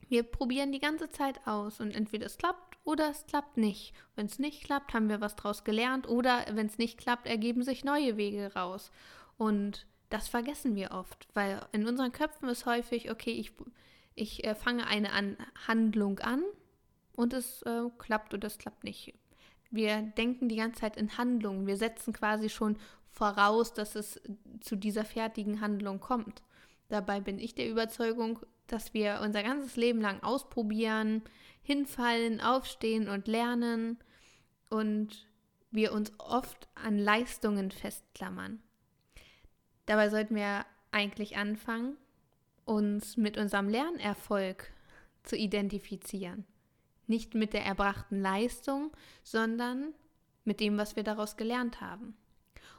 Wir 0.09 0.23
probieren 0.23 0.71
die 0.71 0.79
ganze 0.79 1.09
Zeit 1.09 1.45
aus 1.45 1.79
und 1.79 1.91
entweder 1.91 2.25
es 2.25 2.37
klappt 2.37 2.77
oder 2.85 3.09
es 3.09 3.25
klappt 3.25 3.57
nicht. 3.57 3.93
Wenn 4.15 4.27
es 4.27 4.39
nicht 4.39 4.63
klappt, 4.63 4.93
haben 4.93 5.09
wir 5.09 5.19
was 5.19 5.35
draus 5.35 5.65
gelernt 5.65 6.07
oder 6.07 6.45
wenn 6.51 6.67
es 6.67 6.77
nicht 6.77 6.97
klappt, 6.97 7.27
ergeben 7.27 7.63
sich 7.63 7.83
neue 7.83 8.15
Wege 8.15 8.53
raus. 8.53 8.91
Und 9.37 9.85
das 10.09 10.29
vergessen 10.29 10.75
wir 10.75 10.91
oft, 10.91 11.27
weil 11.33 11.65
in 11.73 11.85
unseren 11.85 12.13
Köpfen 12.13 12.47
ist 12.47 12.65
häufig, 12.65 13.11
okay, 13.11 13.31
ich, 13.31 13.51
ich 14.17 14.43
äh, 14.43 14.55
fange 14.55 14.87
eine 14.87 15.13
an 15.13 15.37
Handlung 15.67 16.19
an 16.19 16.43
und 17.15 17.33
es 17.33 17.61
äh, 17.61 17.83
klappt 17.97 18.33
oder 18.33 18.47
es 18.47 18.57
klappt 18.57 18.83
nicht. 18.83 19.13
Wir 19.69 20.01
denken 20.01 20.49
die 20.49 20.55
ganze 20.55 20.81
Zeit 20.81 20.97
in 20.97 21.17
Handlungen. 21.17 21.67
Wir 21.67 21.77
setzen 21.77 22.13
quasi 22.13 22.49
schon 22.49 22.77
voraus, 23.11 23.73
dass 23.73 23.95
es 23.95 24.19
zu 24.61 24.75
dieser 24.75 25.05
fertigen 25.05 25.61
Handlung 25.61 25.99
kommt. 25.99 26.41
Dabei 26.89 27.19
bin 27.19 27.37
ich 27.37 27.53
der 27.53 27.69
Überzeugung, 27.69 28.39
dass 28.67 28.93
wir 28.93 29.19
unser 29.23 29.43
ganzes 29.43 29.75
Leben 29.75 30.01
lang 30.01 30.23
ausprobieren, 30.23 31.21
hinfallen, 31.61 32.41
aufstehen 32.41 33.09
und 33.09 33.27
lernen 33.27 33.97
und 34.69 35.27
wir 35.69 35.91
uns 35.91 36.11
oft 36.17 36.69
an 36.75 36.97
Leistungen 36.97 37.71
festklammern. 37.71 38.61
Dabei 39.85 40.09
sollten 40.09 40.35
wir 40.35 40.65
eigentlich 40.91 41.37
anfangen, 41.37 41.97
uns 42.67 43.17
mit 43.17 43.37
unserem 43.37 43.69
Lernerfolg 43.69 44.71
zu 45.23 45.35
identifizieren. 45.35 46.45
Nicht 47.07 47.33
mit 47.33 47.53
der 47.53 47.65
erbrachten 47.65 48.19
Leistung, 48.21 48.91
sondern 49.23 49.93
mit 50.43 50.59
dem, 50.59 50.77
was 50.77 50.95
wir 50.95 51.03
daraus 51.03 51.37
gelernt 51.37 51.81
haben. 51.81 52.15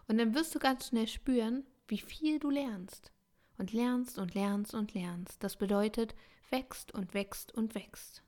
Und 0.06 0.18
dann 0.18 0.34
wirst 0.34 0.54
du 0.54 0.58
ganz 0.58 0.88
schnell 0.88 1.06
spüren, 1.06 1.64
wie 1.86 1.98
viel 1.98 2.38
du 2.38 2.50
lernst 2.50 3.12
und 3.56 3.72
lernst 3.72 4.18
und 4.18 4.34
lernst 4.34 4.74
und 4.74 4.94
lernst. 4.94 5.42
Das 5.42 5.56
bedeutet, 5.56 6.14
wächst 6.50 6.92
und 6.92 7.14
wächst 7.14 7.52
und 7.52 7.74
wächst. 7.74 8.22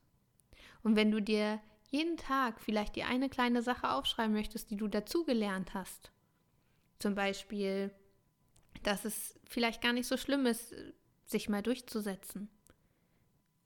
Und 0.83 0.95
wenn 0.95 1.11
du 1.11 1.21
dir 1.21 1.59
jeden 1.89 2.17
Tag 2.17 2.59
vielleicht 2.59 2.95
die 2.95 3.03
eine 3.03 3.29
kleine 3.29 3.61
Sache 3.61 3.91
aufschreiben 3.91 4.33
möchtest, 4.33 4.71
die 4.71 4.77
du 4.77 4.87
dazugelernt 4.87 5.73
hast, 5.73 6.11
zum 6.99 7.15
Beispiel, 7.15 7.91
dass 8.83 9.05
es 9.05 9.39
vielleicht 9.47 9.81
gar 9.81 9.93
nicht 9.93 10.07
so 10.07 10.17
schlimm 10.17 10.45
ist, 10.45 10.73
sich 11.31 11.49
mal 11.49 11.63
durchzusetzen. 11.63 12.49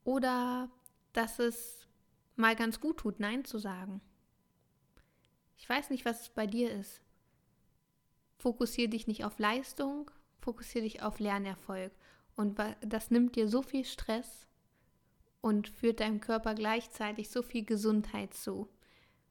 Oder 0.04 0.70
dass 1.12 1.38
es 1.38 1.86
mal 2.36 2.56
ganz 2.56 2.80
gut 2.80 2.98
tut, 2.98 3.20
Nein 3.20 3.44
zu 3.44 3.58
sagen. 3.58 4.00
Ich 5.56 5.68
weiß 5.68 5.90
nicht, 5.90 6.04
was 6.04 6.22
es 6.22 6.28
bei 6.28 6.46
dir 6.46 6.70
ist. 6.70 7.00
Fokussiere 8.38 8.90
dich 8.90 9.06
nicht 9.06 9.24
auf 9.24 9.38
Leistung, 9.38 10.10
fokussiere 10.38 10.84
dich 10.84 11.02
auf 11.02 11.18
Lernerfolg. 11.18 11.92
Und 12.36 12.58
das 12.82 13.10
nimmt 13.10 13.34
dir 13.34 13.48
so 13.48 13.62
viel 13.62 13.84
Stress 13.84 14.46
und 15.40 15.68
führt 15.68 16.00
deinem 16.00 16.20
Körper 16.20 16.54
gleichzeitig 16.54 17.30
so 17.30 17.42
viel 17.42 17.64
Gesundheit 17.64 18.34
zu, 18.34 18.68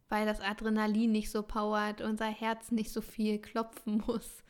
weil 0.09 0.25
das 0.25 0.41
Adrenalin 0.41 1.11
nicht 1.11 1.29
so 1.29 1.43
powert, 1.43 2.01
unser 2.01 2.27
Herz 2.27 2.71
nicht 2.71 2.91
so 2.91 3.01
viel 3.01 3.39
klopfen 3.39 3.97
muss 4.07 4.43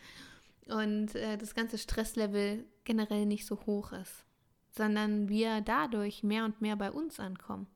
und 0.67 1.15
äh, 1.15 1.37
das 1.37 1.53
ganze 1.55 1.77
Stresslevel 1.77 2.65
generell 2.83 3.25
nicht 3.25 3.45
so 3.45 3.65
hoch 3.65 3.91
ist, 3.91 4.25
sondern 4.71 5.29
wir 5.29 5.61
dadurch 5.61 6.23
mehr 6.23 6.45
und 6.45 6.61
mehr 6.61 6.75
bei 6.75 6.91
uns 6.91 7.19
ankommen. 7.19 7.67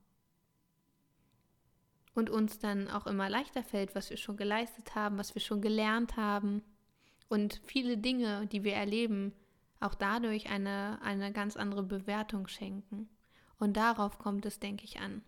Und 2.15 2.29
uns 2.29 2.60
dann 2.60 2.89
auch 2.89 3.08
immer 3.08 3.29
leichter 3.29 3.63
fällt, 3.63 3.96
was 3.96 4.10
wir 4.10 4.17
schon 4.17 4.36
geleistet 4.36 4.96
haben, 4.96 5.17
was 5.17 5.36
wir 5.36 5.41
schon 5.41 5.62
gelernt 5.62 6.17
haben 6.17 6.63
und 7.29 7.62
viele 7.63 7.98
Dinge, 7.98 8.48
die 8.48 8.63
wir 8.63 8.74
erleben, 8.74 9.34
auch 9.79 9.96
dadurch 9.96 10.50
eine, 10.50 11.00
eine 11.01 11.31
ganz 11.31 11.55
andere 11.55 11.84
Bewertung 11.84 12.48
schenken. 12.48 13.08
Und 13.60 13.77
darauf 13.77 14.17
kommt 14.17 14.46
es, 14.46 14.60
denke 14.60 14.84
ich, 14.84 15.00
an. 15.00 15.22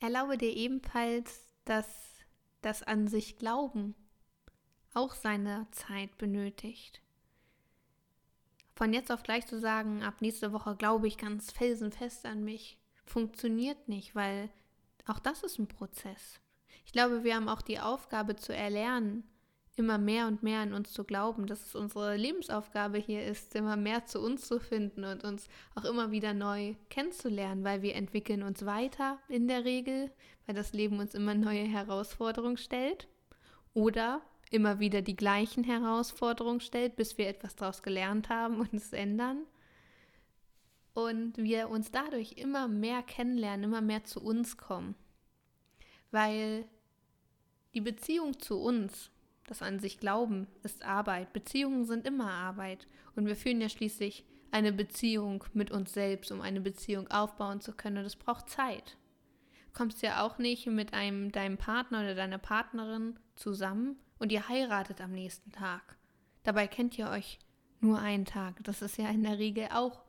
Erlaube 0.00 0.36
dir 0.36 0.54
ebenfalls, 0.54 1.48
dass 1.64 2.15
das 2.66 2.82
an 2.82 3.06
sich 3.06 3.38
Glauben 3.38 3.94
auch 4.92 5.14
seine 5.14 5.66
Zeit 5.70 6.18
benötigt. 6.18 7.00
Von 8.74 8.92
jetzt 8.92 9.12
auf 9.12 9.22
gleich 9.22 9.46
zu 9.46 9.60
sagen, 9.60 10.02
ab 10.02 10.20
nächste 10.20 10.52
Woche 10.52 10.74
glaube 10.74 11.06
ich 11.06 11.16
ganz 11.16 11.52
felsenfest 11.52 12.26
an 12.26 12.44
mich, 12.44 12.78
funktioniert 13.04 13.88
nicht, 13.88 14.14
weil 14.14 14.50
auch 15.06 15.20
das 15.20 15.44
ist 15.44 15.58
ein 15.58 15.68
Prozess. 15.68 16.40
Ich 16.84 16.92
glaube, 16.92 17.24
wir 17.24 17.36
haben 17.36 17.48
auch 17.48 17.62
die 17.62 17.78
Aufgabe 17.78 18.36
zu 18.36 18.54
erlernen, 18.54 19.22
immer 19.76 19.98
mehr 19.98 20.26
und 20.26 20.42
mehr 20.42 20.60
an 20.60 20.72
uns 20.72 20.92
zu 20.92 21.04
glauben, 21.04 21.46
dass 21.46 21.66
es 21.66 21.74
unsere 21.74 22.16
Lebensaufgabe 22.16 22.98
hier 22.98 23.24
ist, 23.24 23.54
immer 23.54 23.76
mehr 23.76 24.06
zu 24.06 24.20
uns 24.20 24.48
zu 24.48 24.58
finden 24.58 25.04
und 25.04 25.22
uns 25.22 25.48
auch 25.74 25.84
immer 25.84 26.10
wieder 26.10 26.32
neu 26.32 26.74
kennenzulernen, 26.88 27.62
weil 27.62 27.82
wir 27.82 27.94
entwickeln 27.94 28.42
uns 28.42 28.64
weiter 28.64 29.18
in 29.28 29.48
der 29.48 29.64
Regel, 29.64 30.10
weil 30.46 30.54
das 30.54 30.72
Leben 30.72 30.98
uns 30.98 31.14
immer 31.14 31.34
neue 31.34 31.64
Herausforderungen 31.64 32.56
stellt 32.56 33.06
oder 33.74 34.22
immer 34.50 34.80
wieder 34.80 35.02
die 35.02 35.16
gleichen 35.16 35.62
Herausforderungen 35.62 36.60
stellt, 36.60 36.96
bis 36.96 37.18
wir 37.18 37.28
etwas 37.28 37.54
daraus 37.56 37.82
gelernt 37.82 38.30
haben 38.30 38.60
und 38.60 38.72
es 38.72 38.92
ändern. 38.92 39.44
Und 40.94 41.36
wir 41.36 41.68
uns 41.68 41.90
dadurch 41.90 42.32
immer 42.38 42.68
mehr 42.68 43.02
kennenlernen, 43.02 43.64
immer 43.64 43.82
mehr 43.82 44.04
zu 44.04 44.22
uns 44.22 44.56
kommen. 44.56 44.94
Weil 46.10 46.64
die 47.74 47.82
Beziehung 47.82 48.38
zu 48.38 48.58
uns, 48.58 49.10
das 49.46 49.62
an 49.62 49.78
sich 49.78 49.98
Glauben, 49.98 50.46
ist 50.62 50.84
Arbeit. 50.84 51.32
Beziehungen 51.32 51.84
sind 51.84 52.06
immer 52.06 52.30
Arbeit. 52.30 52.86
Und 53.14 53.26
wir 53.26 53.36
führen 53.36 53.60
ja 53.60 53.68
schließlich 53.68 54.24
eine 54.50 54.72
Beziehung 54.72 55.44
mit 55.54 55.70
uns 55.70 55.92
selbst, 55.92 56.32
um 56.32 56.40
eine 56.40 56.60
Beziehung 56.60 57.08
aufbauen 57.08 57.60
zu 57.60 57.72
können. 57.72 57.98
Und 57.98 58.04
es 58.04 58.16
braucht 58.16 58.50
Zeit. 58.50 58.96
Du 59.66 59.72
kommst 59.72 60.02
ja 60.02 60.24
auch 60.24 60.38
nicht 60.38 60.66
mit 60.66 60.94
einem 60.94 61.32
deinem 61.32 61.58
Partner 61.58 62.00
oder 62.00 62.14
deiner 62.14 62.38
Partnerin 62.38 63.18
zusammen 63.36 63.98
und 64.18 64.32
ihr 64.32 64.48
heiratet 64.48 65.00
am 65.00 65.12
nächsten 65.12 65.52
Tag. 65.52 65.96
Dabei 66.42 66.66
kennt 66.66 66.98
ihr 66.98 67.10
euch 67.10 67.38
nur 67.80 67.98
einen 67.98 68.24
Tag. 68.24 68.62
Das 68.64 68.82
ist 68.82 68.96
ja 68.96 69.10
in 69.10 69.22
der 69.22 69.38
Regel 69.38 69.68
auch 69.72 70.02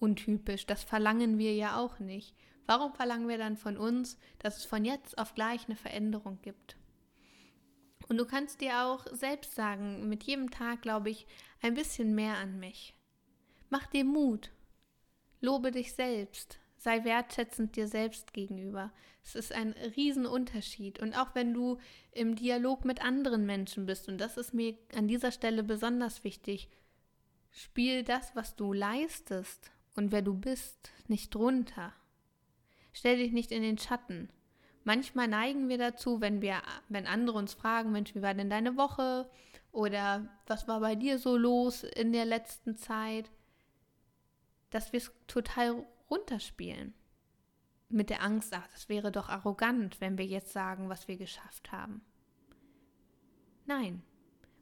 untypisch. 0.00 0.66
Das 0.66 0.82
verlangen 0.82 1.38
wir 1.38 1.54
ja 1.54 1.78
auch 1.78 1.98
nicht. 2.00 2.34
Warum 2.66 2.92
verlangen 2.94 3.28
wir 3.28 3.38
dann 3.38 3.56
von 3.56 3.76
uns, 3.76 4.18
dass 4.38 4.56
es 4.56 4.64
von 4.64 4.84
jetzt 4.84 5.18
auf 5.18 5.34
gleich 5.34 5.66
eine 5.66 5.76
Veränderung 5.76 6.40
gibt? 6.42 6.76
Und 8.12 8.18
du 8.18 8.26
kannst 8.26 8.60
dir 8.60 8.84
auch 8.84 9.06
selbst 9.10 9.54
sagen, 9.54 10.06
mit 10.10 10.24
jedem 10.24 10.50
Tag 10.50 10.82
glaube 10.82 11.08
ich 11.08 11.26
ein 11.62 11.72
bisschen 11.72 12.14
mehr 12.14 12.36
an 12.36 12.60
mich. 12.60 12.94
Mach 13.70 13.86
dir 13.86 14.04
Mut. 14.04 14.50
Lobe 15.40 15.70
dich 15.70 15.94
selbst. 15.94 16.58
Sei 16.76 17.04
wertschätzend 17.04 17.74
dir 17.74 17.88
selbst 17.88 18.34
gegenüber. 18.34 18.92
Es 19.24 19.34
ist 19.34 19.54
ein 19.54 19.74
Riesenunterschied. 19.96 21.00
Und 21.00 21.14
auch 21.14 21.34
wenn 21.34 21.54
du 21.54 21.78
im 22.10 22.36
Dialog 22.36 22.84
mit 22.84 23.02
anderen 23.02 23.46
Menschen 23.46 23.86
bist, 23.86 24.08
und 24.08 24.18
das 24.18 24.36
ist 24.36 24.52
mir 24.52 24.76
an 24.94 25.08
dieser 25.08 25.32
Stelle 25.32 25.62
besonders 25.62 26.22
wichtig, 26.22 26.68
spiel 27.50 28.02
das, 28.02 28.36
was 28.36 28.56
du 28.56 28.74
leistest 28.74 29.72
und 29.94 30.12
wer 30.12 30.20
du 30.20 30.34
bist, 30.34 30.92
nicht 31.08 31.34
drunter. 31.34 31.94
Stell 32.92 33.16
dich 33.16 33.32
nicht 33.32 33.52
in 33.52 33.62
den 33.62 33.78
Schatten. 33.78 34.28
Manchmal 34.84 35.28
neigen 35.28 35.68
wir 35.68 35.78
dazu, 35.78 36.20
wenn 36.20 36.42
wir, 36.42 36.60
wenn 36.88 37.06
andere 37.06 37.38
uns 37.38 37.54
fragen, 37.54 37.92
Mensch, 37.92 38.14
wie 38.14 38.22
war 38.22 38.34
denn 38.34 38.50
deine 38.50 38.76
Woche? 38.76 39.30
Oder 39.70 40.28
was 40.46 40.68
war 40.68 40.80
bei 40.80 40.96
dir 40.96 41.18
so 41.18 41.36
los 41.36 41.84
in 41.84 42.12
der 42.12 42.24
letzten 42.24 42.76
Zeit? 42.76 43.30
Dass 44.70 44.92
wir 44.92 44.98
es 44.98 45.12
total 45.26 45.86
runterspielen. 46.10 46.94
Mit 47.88 48.10
der 48.10 48.22
Angst, 48.22 48.54
ach, 48.54 48.66
das 48.72 48.88
wäre 48.88 49.12
doch 49.12 49.28
arrogant, 49.28 50.00
wenn 50.00 50.18
wir 50.18 50.26
jetzt 50.26 50.52
sagen, 50.52 50.88
was 50.88 51.08
wir 51.08 51.16
geschafft 51.16 51.72
haben. 51.72 52.02
Nein, 53.66 54.02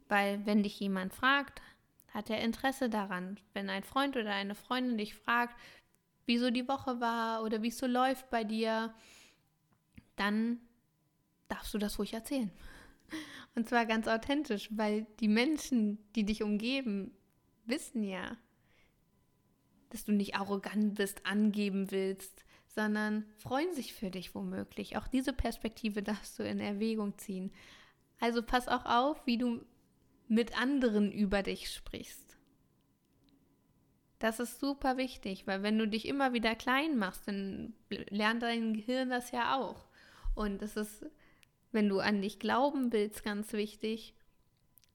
weil 0.07 0.45
wenn 0.45 0.63
dich 0.63 0.79
jemand 0.79 1.13
fragt, 1.13 1.61
hat 2.13 2.29
er 2.29 2.41
Interesse 2.41 2.89
daran. 2.89 3.39
Wenn 3.53 3.69
ein 3.69 3.83
Freund 3.83 4.17
oder 4.17 4.31
eine 4.31 4.55
Freundin 4.55 4.97
dich 4.97 5.15
fragt, 5.15 5.55
wieso 6.25 6.51
die 6.51 6.67
Woche 6.67 6.99
war 6.99 7.43
oder 7.43 7.61
wie 7.61 7.69
es 7.69 7.77
so 7.77 7.87
läuft 7.87 8.29
bei 8.29 8.43
dir, 8.43 8.93
dann 10.21 10.59
darfst 11.47 11.73
du 11.73 11.79
das 11.79 11.97
ruhig 11.97 12.13
erzählen. 12.13 12.51
Und 13.55 13.67
zwar 13.67 13.85
ganz 13.85 14.07
authentisch, 14.07 14.69
weil 14.71 15.07
die 15.19 15.27
Menschen, 15.27 15.97
die 16.15 16.23
dich 16.23 16.43
umgeben, 16.43 17.11
wissen 17.65 18.03
ja, 18.03 18.37
dass 19.89 20.05
du 20.05 20.13
nicht 20.13 20.35
arrogant 20.35 20.95
bist, 20.95 21.25
angeben 21.25 21.91
willst, 21.91 22.45
sondern 22.67 23.25
freuen 23.35 23.73
sich 23.73 23.93
für 23.93 24.11
dich 24.11 24.33
womöglich. 24.33 24.95
Auch 24.95 25.07
diese 25.07 25.33
Perspektive 25.33 26.01
darfst 26.01 26.39
du 26.39 26.43
in 26.43 26.59
Erwägung 26.59 27.17
ziehen. 27.17 27.51
Also 28.19 28.41
pass 28.43 28.69
auch 28.69 28.85
auf, 28.85 29.25
wie 29.25 29.37
du 29.37 29.65
mit 30.27 30.57
anderen 30.57 31.11
über 31.11 31.43
dich 31.43 31.69
sprichst. 31.69 32.37
Das 34.19 34.39
ist 34.39 34.59
super 34.59 34.95
wichtig, 34.97 35.47
weil 35.47 35.63
wenn 35.63 35.77
du 35.77 35.87
dich 35.87 36.07
immer 36.07 36.31
wieder 36.31 36.55
klein 36.55 36.97
machst, 36.97 37.27
dann 37.27 37.73
lernt 37.89 38.43
dein 38.43 38.75
Gehirn 38.75 39.09
das 39.09 39.31
ja 39.31 39.57
auch. 39.57 39.90
Und 40.35 40.61
es 40.61 40.77
ist, 40.77 41.05
wenn 41.71 41.89
du 41.89 41.99
an 41.99 42.21
dich 42.21 42.39
glauben 42.39 42.91
willst, 42.91 43.23
ganz 43.23 43.53
wichtig, 43.53 44.15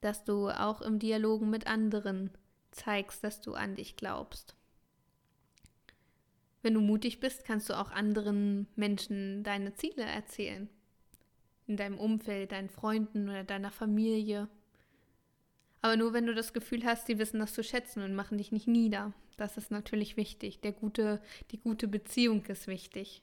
dass 0.01 0.25
du 0.25 0.49
auch 0.49 0.83
im 0.83 0.99
Dialogen 0.99 1.51
mit 1.51 1.67
anderen 1.67 2.31
zeigst, 2.71 3.25
dass 3.25 3.41
du 3.41 3.55
an 3.55 3.75
dich 3.75 3.97
glaubst. 3.97 4.55
Wenn 6.63 6.75
du 6.75 6.81
mutig 6.81 7.21
bist, 7.21 7.45
kannst 7.45 7.71
du 7.71 7.79
auch 7.79 7.91
anderen 7.91 8.67
Menschen 8.75 9.45
deine 9.45 9.75
Ziele 9.75 10.03
erzählen. 10.03 10.69
In 11.67 11.77
deinem 11.77 11.99
Umfeld, 11.99 12.53
deinen 12.53 12.71
Freunden 12.71 13.29
oder 13.29 13.45
deiner 13.45 13.71
Familie. 13.71 14.49
Aber 15.81 15.97
nur 15.97 16.13
wenn 16.13 16.27
du 16.27 16.35
das 16.35 16.53
Gefühl 16.53 16.85
hast, 16.85 17.07
sie 17.07 17.19
wissen 17.19 17.39
das 17.39 17.53
zu 17.53 17.63
schätzen 17.63 18.03
und 18.03 18.15
machen 18.15 18.39
dich 18.39 18.53
nicht 18.53 18.67
nieder. 18.67 19.13
Das 19.37 19.57
ist 19.57 19.71
natürlich 19.71 20.17
wichtig. 20.17 20.61
Der 20.61 20.73
gute, 20.73 21.21
die 21.51 21.59
gute 21.59 21.89
Beziehung 21.89 22.45
ist 22.47 22.67
wichtig. 22.67 23.23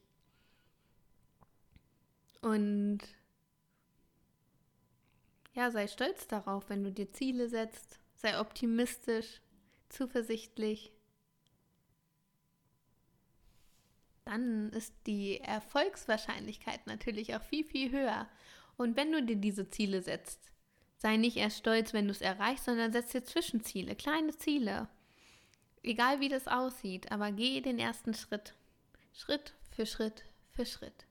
Und 2.43 2.99
ja, 5.53 5.71
sei 5.71 5.87
stolz 5.87 6.27
darauf, 6.27 6.69
wenn 6.69 6.83
du 6.83 6.91
dir 6.91 7.09
Ziele 7.09 7.47
setzt. 7.47 7.99
Sei 8.15 8.37
optimistisch, 8.37 9.39
zuversichtlich. 9.87 10.91
Dann 14.25 14.71
ist 14.71 14.93
die 15.07 15.39
Erfolgswahrscheinlichkeit 15.39 16.85
natürlich 16.85 17.33
auch 17.33 17.41
viel, 17.41 17.63
viel 17.63 17.91
höher. 17.91 18.27
Und 18.75 18.97
wenn 18.97 19.13
du 19.13 19.23
dir 19.23 19.37
diese 19.37 19.69
Ziele 19.69 20.01
setzt, 20.01 20.51
sei 20.97 21.15
nicht 21.15 21.37
erst 21.37 21.59
stolz, 21.59 21.93
wenn 21.93 22.05
du 22.05 22.11
es 22.11 22.21
erreichst, 22.21 22.65
sondern 22.65 22.91
setz 22.91 23.11
dir 23.11 23.23
Zwischenziele, 23.23 23.95
kleine 23.95 24.35
Ziele. 24.35 24.89
Egal 25.81 26.19
wie 26.19 26.29
das 26.29 26.49
aussieht, 26.49 27.09
aber 27.09 27.31
geh 27.31 27.61
den 27.61 27.79
ersten 27.79 28.13
Schritt. 28.13 28.53
Schritt 29.13 29.53
für 29.71 29.85
Schritt 29.85 30.25
für 30.51 30.65
Schritt. 30.65 31.05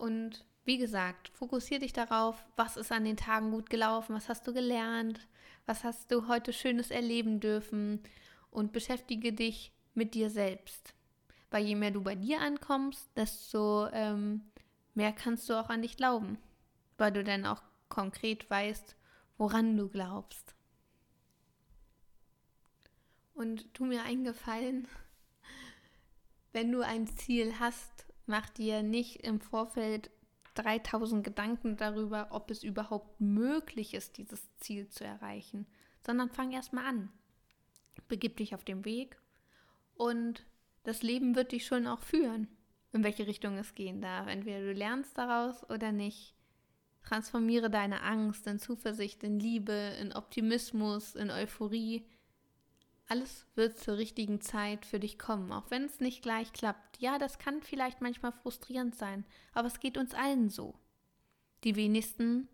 Und 0.00 0.46
wie 0.64 0.78
gesagt, 0.78 1.28
fokussiere 1.34 1.80
dich 1.80 1.92
darauf, 1.92 2.42
was 2.56 2.78
ist 2.78 2.90
an 2.90 3.04
den 3.04 3.18
Tagen 3.18 3.50
gut 3.50 3.68
gelaufen, 3.68 4.14
was 4.14 4.30
hast 4.30 4.46
du 4.46 4.54
gelernt, 4.54 5.28
was 5.66 5.84
hast 5.84 6.10
du 6.10 6.26
heute 6.26 6.54
Schönes 6.54 6.90
erleben 6.90 7.38
dürfen 7.38 8.02
und 8.50 8.72
beschäftige 8.72 9.34
dich 9.34 9.74
mit 9.92 10.14
dir 10.14 10.30
selbst. 10.30 10.94
Weil 11.50 11.66
je 11.66 11.74
mehr 11.74 11.90
du 11.90 12.02
bei 12.02 12.14
dir 12.14 12.40
ankommst, 12.40 13.10
desto 13.14 13.88
ähm, 13.92 14.40
mehr 14.94 15.12
kannst 15.12 15.50
du 15.50 15.60
auch 15.60 15.68
an 15.68 15.82
dich 15.82 15.98
glauben, 15.98 16.38
weil 16.96 17.12
du 17.12 17.22
dann 17.22 17.44
auch 17.44 17.62
konkret 17.90 18.48
weißt, 18.48 18.96
woran 19.36 19.76
du 19.76 19.90
glaubst. 19.90 20.54
Und 23.34 23.74
tu 23.74 23.84
mir 23.84 24.04
einen 24.04 24.24
Gefallen, 24.24 24.88
wenn 26.52 26.72
du 26.72 26.80
ein 26.80 27.06
Ziel 27.06 27.58
hast, 27.60 28.06
Mach 28.30 28.48
dir 28.48 28.84
nicht 28.84 29.24
im 29.24 29.40
Vorfeld 29.40 30.08
3000 30.54 31.24
Gedanken 31.24 31.76
darüber, 31.76 32.28
ob 32.30 32.52
es 32.52 32.62
überhaupt 32.62 33.20
möglich 33.20 33.92
ist, 33.92 34.18
dieses 34.18 34.56
Ziel 34.58 34.88
zu 34.88 35.02
erreichen, 35.02 35.66
sondern 36.06 36.30
fang 36.30 36.52
erstmal 36.52 36.84
an. 36.84 37.12
Begib 38.06 38.36
dich 38.36 38.54
auf 38.54 38.62
den 38.62 38.84
Weg 38.84 39.20
und 39.94 40.46
das 40.84 41.02
Leben 41.02 41.34
wird 41.34 41.50
dich 41.50 41.66
schon 41.66 41.88
auch 41.88 42.02
führen, 42.02 42.46
in 42.92 43.02
welche 43.02 43.26
Richtung 43.26 43.58
es 43.58 43.74
gehen 43.74 44.00
darf. 44.00 44.28
Entweder 44.28 44.60
du 44.60 44.74
lernst 44.74 45.18
daraus 45.18 45.68
oder 45.68 45.90
nicht. 45.90 46.36
Transformiere 47.02 47.68
deine 47.68 48.00
Angst 48.04 48.46
in 48.46 48.60
Zuversicht, 48.60 49.24
in 49.24 49.40
Liebe, 49.40 49.96
in 50.00 50.12
Optimismus, 50.12 51.16
in 51.16 51.32
Euphorie 51.32 52.06
alles 53.10 53.46
wird 53.56 53.78
zur 53.78 53.96
richtigen 53.96 54.40
Zeit 54.40 54.86
für 54.86 55.00
dich 55.00 55.18
kommen, 55.18 55.50
auch 55.52 55.70
wenn 55.70 55.84
es 55.84 56.00
nicht 56.00 56.22
gleich 56.22 56.52
klappt. 56.52 56.98
Ja, 57.00 57.18
das 57.18 57.38
kann 57.38 57.60
vielleicht 57.60 58.00
manchmal 58.00 58.32
frustrierend 58.32 58.94
sein, 58.94 59.24
aber 59.52 59.66
es 59.66 59.80
geht 59.80 59.98
uns 59.98 60.14
allen 60.14 60.48
so. 60.48 60.74
Die 61.64 61.74
wenigsten 61.74 62.48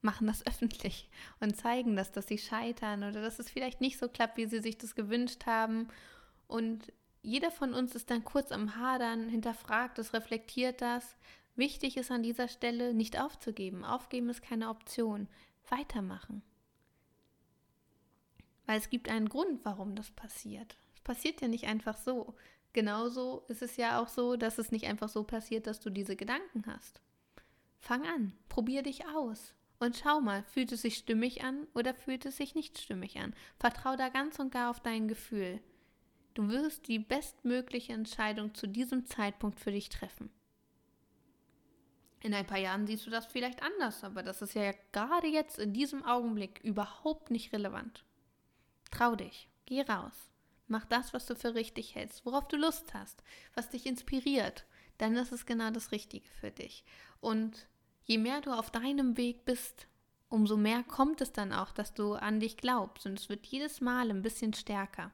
machen 0.00 0.28
das 0.28 0.46
öffentlich 0.46 1.10
und 1.40 1.56
zeigen 1.56 1.96
das, 1.96 2.12
dass 2.12 2.28
sie 2.28 2.38
scheitern 2.38 3.02
oder 3.02 3.20
dass 3.20 3.40
es 3.40 3.50
vielleicht 3.50 3.80
nicht 3.80 3.98
so 3.98 4.08
klappt, 4.08 4.36
wie 4.36 4.46
sie 4.46 4.60
sich 4.60 4.78
das 4.78 4.94
gewünscht 4.94 5.46
haben. 5.46 5.88
Und 6.46 6.92
jeder 7.22 7.50
von 7.50 7.74
uns 7.74 7.96
ist 7.96 8.10
dann 8.10 8.24
kurz 8.24 8.52
am 8.52 8.76
Hadern, 8.76 9.28
hinterfragt 9.28 9.98
es, 9.98 10.14
reflektiert 10.14 10.80
das. 10.80 11.16
Wichtig 11.56 11.96
ist 11.96 12.12
an 12.12 12.22
dieser 12.22 12.46
Stelle, 12.46 12.94
nicht 12.94 13.20
aufzugeben. 13.20 13.84
Aufgeben 13.84 14.28
ist 14.28 14.42
keine 14.42 14.68
Option. 14.68 15.28
Weitermachen. 15.68 16.42
Weil 18.68 18.76
es 18.76 18.90
gibt 18.90 19.08
einen 19.08 19.30
Grund, 19.30 19.64
warum 19.64 19.94
das 19.94 20.10
passiert. 20.10 20.76
Es 20.94 21.00
passiert 21.00 21.40
ja 21.40 21.48
nicht 21.48 21.64
einfach 21.64 21.96
so. 21.96 22.34
Genauso 22.74 23.46
ist 23.48 23.62
es 23.62 23.78
ja 23.78 23.98
auch 23.98 24.08
so, 24.08 24.36
dass 24.36 24.58
es 24.58 24.70
nicht 24.70 24.84
einfach 24.84 25.08
so 25.08 25.24
passiert, 25.24 25.66
dass 25.66 25.80
du 25.80 25.88
diese 25.88 26.16
Gedanken 26.16 26.64
hast. 26.66 27.00
Fang 27.80 28.06
an, 28.06 28.34
probier 28.50 28.82
dich 28.82 29.06
aus 29.06 29.54
und 29.78 29.96
schau 29.96 30.20
mal, 30.20 30.42
fühlt 30.42 30.70
es 30.70 30.82
sich 30.82 30.98
stimmig 30.98 31.42
an 31.44 31.66
oder 31.74 31.94
fühlt 31.94 32.26
es 32.26 32.36
sich 32.36 32.54
nicht 32.54 32.76
stimmig 32.78 33.18
an. 33.18 33.34
Vertrau 33.58 33.96
da 33.96 34.10
ganz 34.10 34.38
und 34.38 34.52
gar 34.52 34.68
auf 34.68 34.80
dein 34.80 35.08
Gefühl. 35.08 35.62
Du 36.34 36.50
wirst 36.50 36.88
die 36.88 36.98
bestmögliche 36.98 37.94
Entscheidung 37.94 38.54
zu 38.54 38.66
diesem 38.66 39.06
Zeitpunkt 39.06 39.60
für 39.60 39.72
dich 39.72 39.88
treffen. 39.88 40.28
In 42.20 42.34
ein 42.34 42.46
paar 42.46 42.58
Jahren 42.58 42.86
siehst 42.86 43.06
du 43.06 43.10
das 43.10 43.24
vielleicht 43.24 43.62
anders, 43.62 44.04
aber 44.04 44.22
das 44.22 44.42
ist 44.42 44.52
ja 44.52 44.72
gerade 44.92 45.28
jetzt 45.28 45.58
in 45.58 45.72
diesem 45.72 46.04
Augenblick 46.04 46.60
überhaupt 46.62 47.30
nicht 47.30 47.54
relevant. 47.54 48.04
Trau 48.90 49.14
dich, 49.16 49.48
geh 49.66 49.82
raus. 49.82 50.32
Mach 50.66 50.84
das, 50.84 51.14
was 51.14 51.26
du 51.26 51.34
für 51.34 51.54
richtig 51.54 51.94
hältst, 51.94 52.26
worauf 52.26 52.46
du 52.48 52.56
Lust 52.56 52.92
hast, 52.92 53.22
was 53.54 53.70
dich 53.70 53.86
inspiriert. 53.86 54.66
Dann 54.98 55.16
ist 55.16 55.32
es 55.32 55.46
genau 55.46 55.70
das 55.70 55.92
Richtige 55.92 56.28
für 56.40 56.50
dich. 56.50 56.84
Und 57.20 57.68
je 58.04 58.18
mehr 58.18 58.40
du 58.40 58.52
auf 58.52 58.70
deinem 58.70 59.16
Weg 59.16 59.44
bist, 59.44 59.86
umso 60.28 60.56
mehr 60.56 60.82
kommt 60.82 61.20
es 61.20 61.32
dann 61.32 61.52
auch, 61.52 61.72
dass 61.72 61.94
du 61.94 62.14
an 62.14 62.40
dich 62.40 62.56
glaubst. 62.56 63.06
Und 63.06 63.18
es 63.18 63.28
wird 63.28 63.46
jedes 63.46 63.80
Mal 63.80 64.10
ein 64.10 64.22
bisschen 64.22 64.52
stärker. 64.52 65.10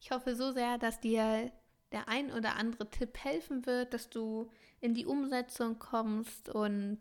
Ich 0.00 0.10
hoffe 0.10 0.34
so 0.34 0.52
sehr, 0.52 0.78
dass 0.78 1.00
dir 1.00 1.52
der 1.92 2.08
ein 2.08 2.32
oder 2.32 2.56
andere 2.56 2.90
Tipp 2.90 3.18
helfen 3.18 3.64
wird, 3.66 3.94
dass 3.94 4.10
du 4.10 4.50
in 4.80 4.94
die 4.94 5.06
Umsetzung 5.06 5.78
kommst 5.78 6.48
und 6.48 6.98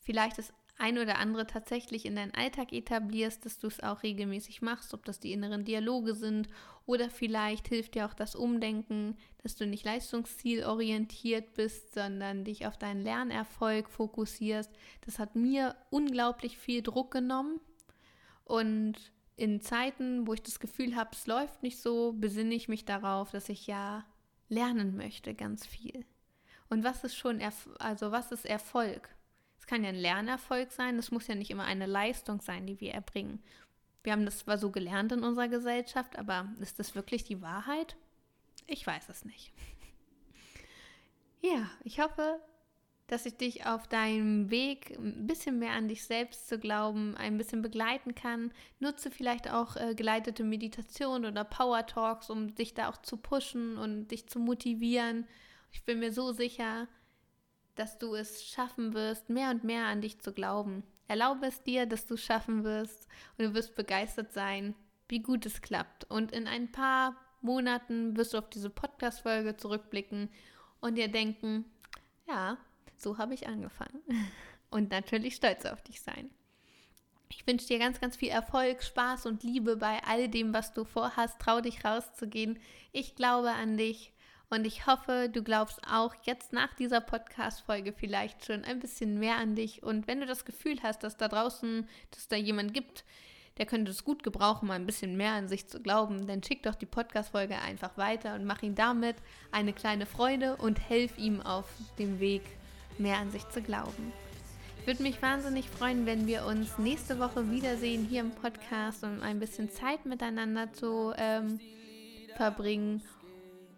vielleicht 0.00 0.38
das 0.38 0.52
ein 0.82 0.98
oder 0.98 1.18
andere 1.18 1.46
tatsächlich 1.46 2.04
in 2.04 2.16
deinen 2.16 2.34
Alltag 2.34 2.72
etablierst, 2.72 3.46
dass 3.46 3.60
du 3.60 3.68
es 3.68 3.80
auch 3.80 4.02
regelmäßig 4.02 4.62
machst, 4.62 4.94
ob 4.94 5.04
das 5.04 5.20
die 5.20 5.32
inneren 5.32 5.64
Dialoge 5.64 6.16
sind 6.16 6.48
oder 6.86 7.08
vielleicht 7.08 7.68
hilft 7.68 7.94
dir 7.94 8.04
auch 8.04 8.14
das 8.14 8.34
Umdenken, 8.34 9.16
dass 9.44 9.54
du 9.54 9.64
nicht 9.64 9.84
leistungszielorientiert 9.84 11.54
bist, 11.54 11.94
sondern 11.94 12.42
dich 12.42 12.66
auf 12.66 12.76
deinen 12.76 13.02
Lernerfolg 13.02 13.88
fokussierst. 13.88 14.72
Das 15.02 15.20
hat 15.20 15.36
mir 15.36 15.76
unglaublich 15.90 16.58
viel 16.58 16.82
Druck 16.82 17.12
genommen 17.12 17.60
und 18.44 19.12
in 19.36 19.60
Zeiten, 19.60 20.26
wo 20.26 20.34
ich 20.34 20.42
das 20.42 20.58
Gefühl 20.58 20.96
habe, 20.96 21.10
es 21.12 21.28
läuft 21.28 21.62
nicht 21.62 21.78
so, 21.80 22.12
besinne 22.12 22.56
ich 22.56 22.66
mich 22.68 22.84
darauf, 22.84 23.30
dass 23.30 23.48
ich 23.48 23.68
ja 23.68 24.04
lernen 24.48 24.96
möchte, 24.96 25.32
ganz 25.34 25.64
viel. 25.64 26.04
Und 26.68 26.82
was 26.82 27.04
ist 27.04 27.14
schon, 27.14 27.38
Erf 27.38 27.68
also 27.78 28.10
was 28.10 28.32
ist 28.32 28.46
Erfolg? 28.46 29.14
Kann 29.72 29.84
ja 29.84 29.88
ein 29.88 29.96
Lernerfolg 29.96 30.70
sein, 30.70 30.98
es 30.98 31.10
muss 31.10 31.28
ja 31.28 31.34
nicht 31.34 31.50
immer 31.50 31.64
eine 31.64 31.86
Leistung 31.86 32.42
sein, 32.42 32.66
die 32.66 32.78
wir 32.78 32.92
erbringen. 32.92 33.42
Wir 34.02 34.12
haben 34.12 34.26
das 34.26 34.40
zwar 34.40 34.58
so 34.58 34.70
gelernt 34.70 35.12
in 35.12 35.24
unserer 35.24 35.48
Gesellschaft, 35.48 36.18
aber 36.18 36.52
ist 36.60 36.78
das 36.78 36.94
wirklich 36.94 37.24
die 37.24 37.40
Wahrheit? 37.40 37.96
Ich 38.66 38.86
weiß 38.86 39.08
es 39.08 39.24
nicht. 39.24 39.50
Ja, 41.40 41.70
ich 41.84 42.00
hoffe, 42.00 42.38
dass 43.06 43.24
ich 43.24 43.38
dich 43.38 43.64
auf 43.64 43.88
deinem 43.88 44.50
Weg 44.50 44.90
ein 44.98 45.26
bisschen 45.26 45.58
mehr 45.58 45.72
an 45.72 45.88
dich 45.88 46.04
selbst 46.04 46.48
zu 46.48 46.58
glauben, 46.58 47.16
ein 47.16 47.38
bisschen 47.38 47.62
begleiten 47.62 48.14
kann. 48.14 48.52
Nutze 48.78 49.10
vielleicht 49.10 49.50
auch 49.50 49.76
äh, 49.76 49.94
geleitete 49.94 50.44
Meditation 50.44 51.24
oder 51.24 51.44
Power 51.44 51.86
Talks, 51.86 52.28
um 52.28 52.54
dich 52.54 52.74
da 52.74 52.90
auch 52.90 52.98
zu 52.98 53.16
pushen 53.16 53.78
und 53.78 54.08
dich 54.08 54.28
zu 54.28 54.38
motivieren. 54.38 55.26
Ich 55.70 55.82
bin 55.86 55.98
mir 55.98 56.12
so 56.12 56.32
sicher, 56.32 56.88
dass 57.74 57.98
du 57.98 58.14
es 58.14 58.44
schaffen 58.44 58.94
wirst, 58.94 59.30
mehr 59.30 59.50
und 59.50 59.64
mehr 59.64 59.86
an 59.86 60.00
dich 60.00 60.20
zu 60.20 60.32
glauben. 60.32 60.82
Erlaube 61.08 61.46
es 61.46 61.62
dir, 61.62 61.86
dass 61.86 62.06
du 62.06 62.14
es 62.14 62.22
schaffen 62.22 62.64
wirst 62.64 63.06
und 63.36 63.46
du 63.46 63.54
wirst 63.54 63.74
begeistert 63.74 64.32
sein, 64.32 64.74
wie 65.08 65.20
gut 65.20 65.44
es 65.46 65.60
klappt. 65.60 66.04
Und 66.04 66.32
in 66.32 66.46
ein 66.46 66.72
paar 66.72 67.16
Monaten 67.40 68.16
wirst 68.16 68.34
du 68.34 68.38
auf 68.38 68.48
diese 68.48 68.70
Podcast-Folge 68.70 69.56
zurückblicken 69.56 70.30
und 70.80 70.94
dir 70.94 71.08
denken, 71.08 71.64
ja, 72.26 72.56
so 72.96 73.18
habe 73.18 73.34
ich 73.34 73.48
angefangen. 73.48 74.02
Und 74.70 74.90
natürlich 74.90 75.34
stolz 75.34 75.66
auf 75.66 75.82
dich 75.82 76.00
sein. 76.00 76.30
Ich 77.28 77.46
wünsche 77.46 77.66
dir 77.66 77.78
ganz, 77.78 78.00
ganz 78.00 78.16
viel 78.16 78.30
Erfolg, 78.30 78.82
Spaß 78.82 79.26
und 79.26 79.42
Liebe 79.42 79.76
bei 79.76 80.02
all 80.04 80.28
dem, 80.28 80.54
was 80.54 80.72
du 80.72 80.84
vorhast. 80.84 81.38
Trau 81.40 81.60
dich 81.60 81.84
rauszugehen. 81.84 82.58
Ich 82.92 83.14
glaube 83.14 83.50
an 83.50 83.76
dich 83.76 84.14
und 84.52 84.66
ich 84.66 84.86
hoffe, 84.86 85.30
du 85.32 85.42
glaubst 85.42 85.80
auch 85.90 86.14
jetzt 86.24 86.52
nach 86.52 86.74
dieser 86.74 87.00
Podcast-Folge 87.00 87.94
vielleicht 87.94 88.44
schon 88.44 88.64
ein 88.64 88.80
bisschen 88.80 89.18
mehr 89.18 89.38
an 89.38 89.54
dich. 89.54 89.82
Und 89.82 90.06
wenn 90.06 90.20
du 90.20 90.26
das 90.26 90.44
Gefühl 90.44 90.76
hast, 90.82 91.02
dass 91.02 91.16
da 91.16 91.28
draußen, 91.28 91.88
dass 92.10 92.28
da 92.28 92.36
jemand 92.36 92.74
gibt, 92.74 93.02
der 93.56 93.64
könnte 93.64 93.90
es 93.90 94.04
gut 94.04 94.22
gebrauchen, 94.22 94.68
mal 94.68 94.74
ein 94.74 94.84
bisschen 94.84 95.16
mehr 95.16 95.32
an 95.32 95.48
sich 95.48 95.68
zu 95.68 95.80
glauben, 95.80 96.26
dann 96.26 96.42
schick 96.42 96.62
doch 96.64 96.74
die 96.74 96.84
Podcast-Folge 96.84 97.56
einfach 97.60 97.96
weiter 97.96 98.34
und 98.34 98.44
mach 98.44 98.62
ihm 98.62 98.74
damit 98.74 99.16
eine 99.52 99.72
kleine 99.72 100.04
Freude 100.04 100.56
und 100.56 100.78
helf 100.86 101.16
ihm 101.16 101.40
auf 101.40 101.64
dem 101.98 102.20
Weg 102.20 102.42
mehr 102.98 103.16
an 103.16 103.30
sich 103.30 103.48
zu 103.48 103.62
glauben. 103.62 104.12
Ich 104.80 104.86
würde 104.86 105.02
mich 105.02 105.22
wahnsinnig 105.22 105.66
freuen, 105.70 106.04
wenn 106.04 106.26
wir 106.26 106.44
uns 106.44 106.76
nächste 106.76 107.18
Woche 107.18 107.50
wiedersehen 107.50 108.04
hier 108.04 108.20
im 108.20 108.32
Podcast, 108.32 109.02
um 109.02 109.22
ein 109.22 109.40
bisschen 109.40 109.70
Zeit 109.70 110.04
miteinander 110.04 110.70
zu 110.74 111.14
ähm, 111.16 111.58
verbringen. 112.36 113.00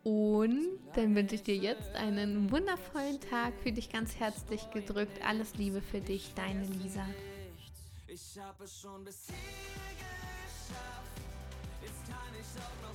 Und 0.05 0.79
dann 0.95 1.15
wünsche 1.17 1.35
ich 1.35 1.43
dir 1.43 1.57
jetzt 1.57 1.95
einen 1.95 2.51
wundervollen 2.51 3.19
Tag. 3.21 3.55
Für 3.63 3.73
dich 3.73 3.91
ganz 3.91 4.17
herzlich 4.17 4.71
gedrückt. 4.71 5.25
Alles 5.27 5.55
Liebe 5.57 5.81
für 5.81 6.01
dich, 6.01 6.35
deine 6.35 6.67
Lisa. 6.67 7.07
Ich 8.07 8.39
habe 8.39 8.69
schon 8.69 9.03
bis 9.03 9.27
hier 9.27 9.35
geschafft. 9.97 11.11
Jetzt 11.83 12.05
kann 12.07 12.35
ich 12.39 12.47
auch 12.63 12.83
noch 12.83 12.94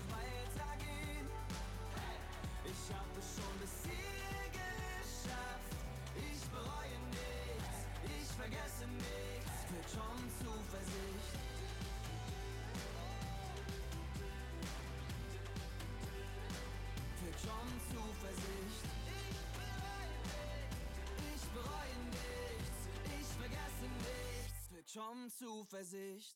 Schon 24.99 25.29
Zuversicht. 25.29 26.35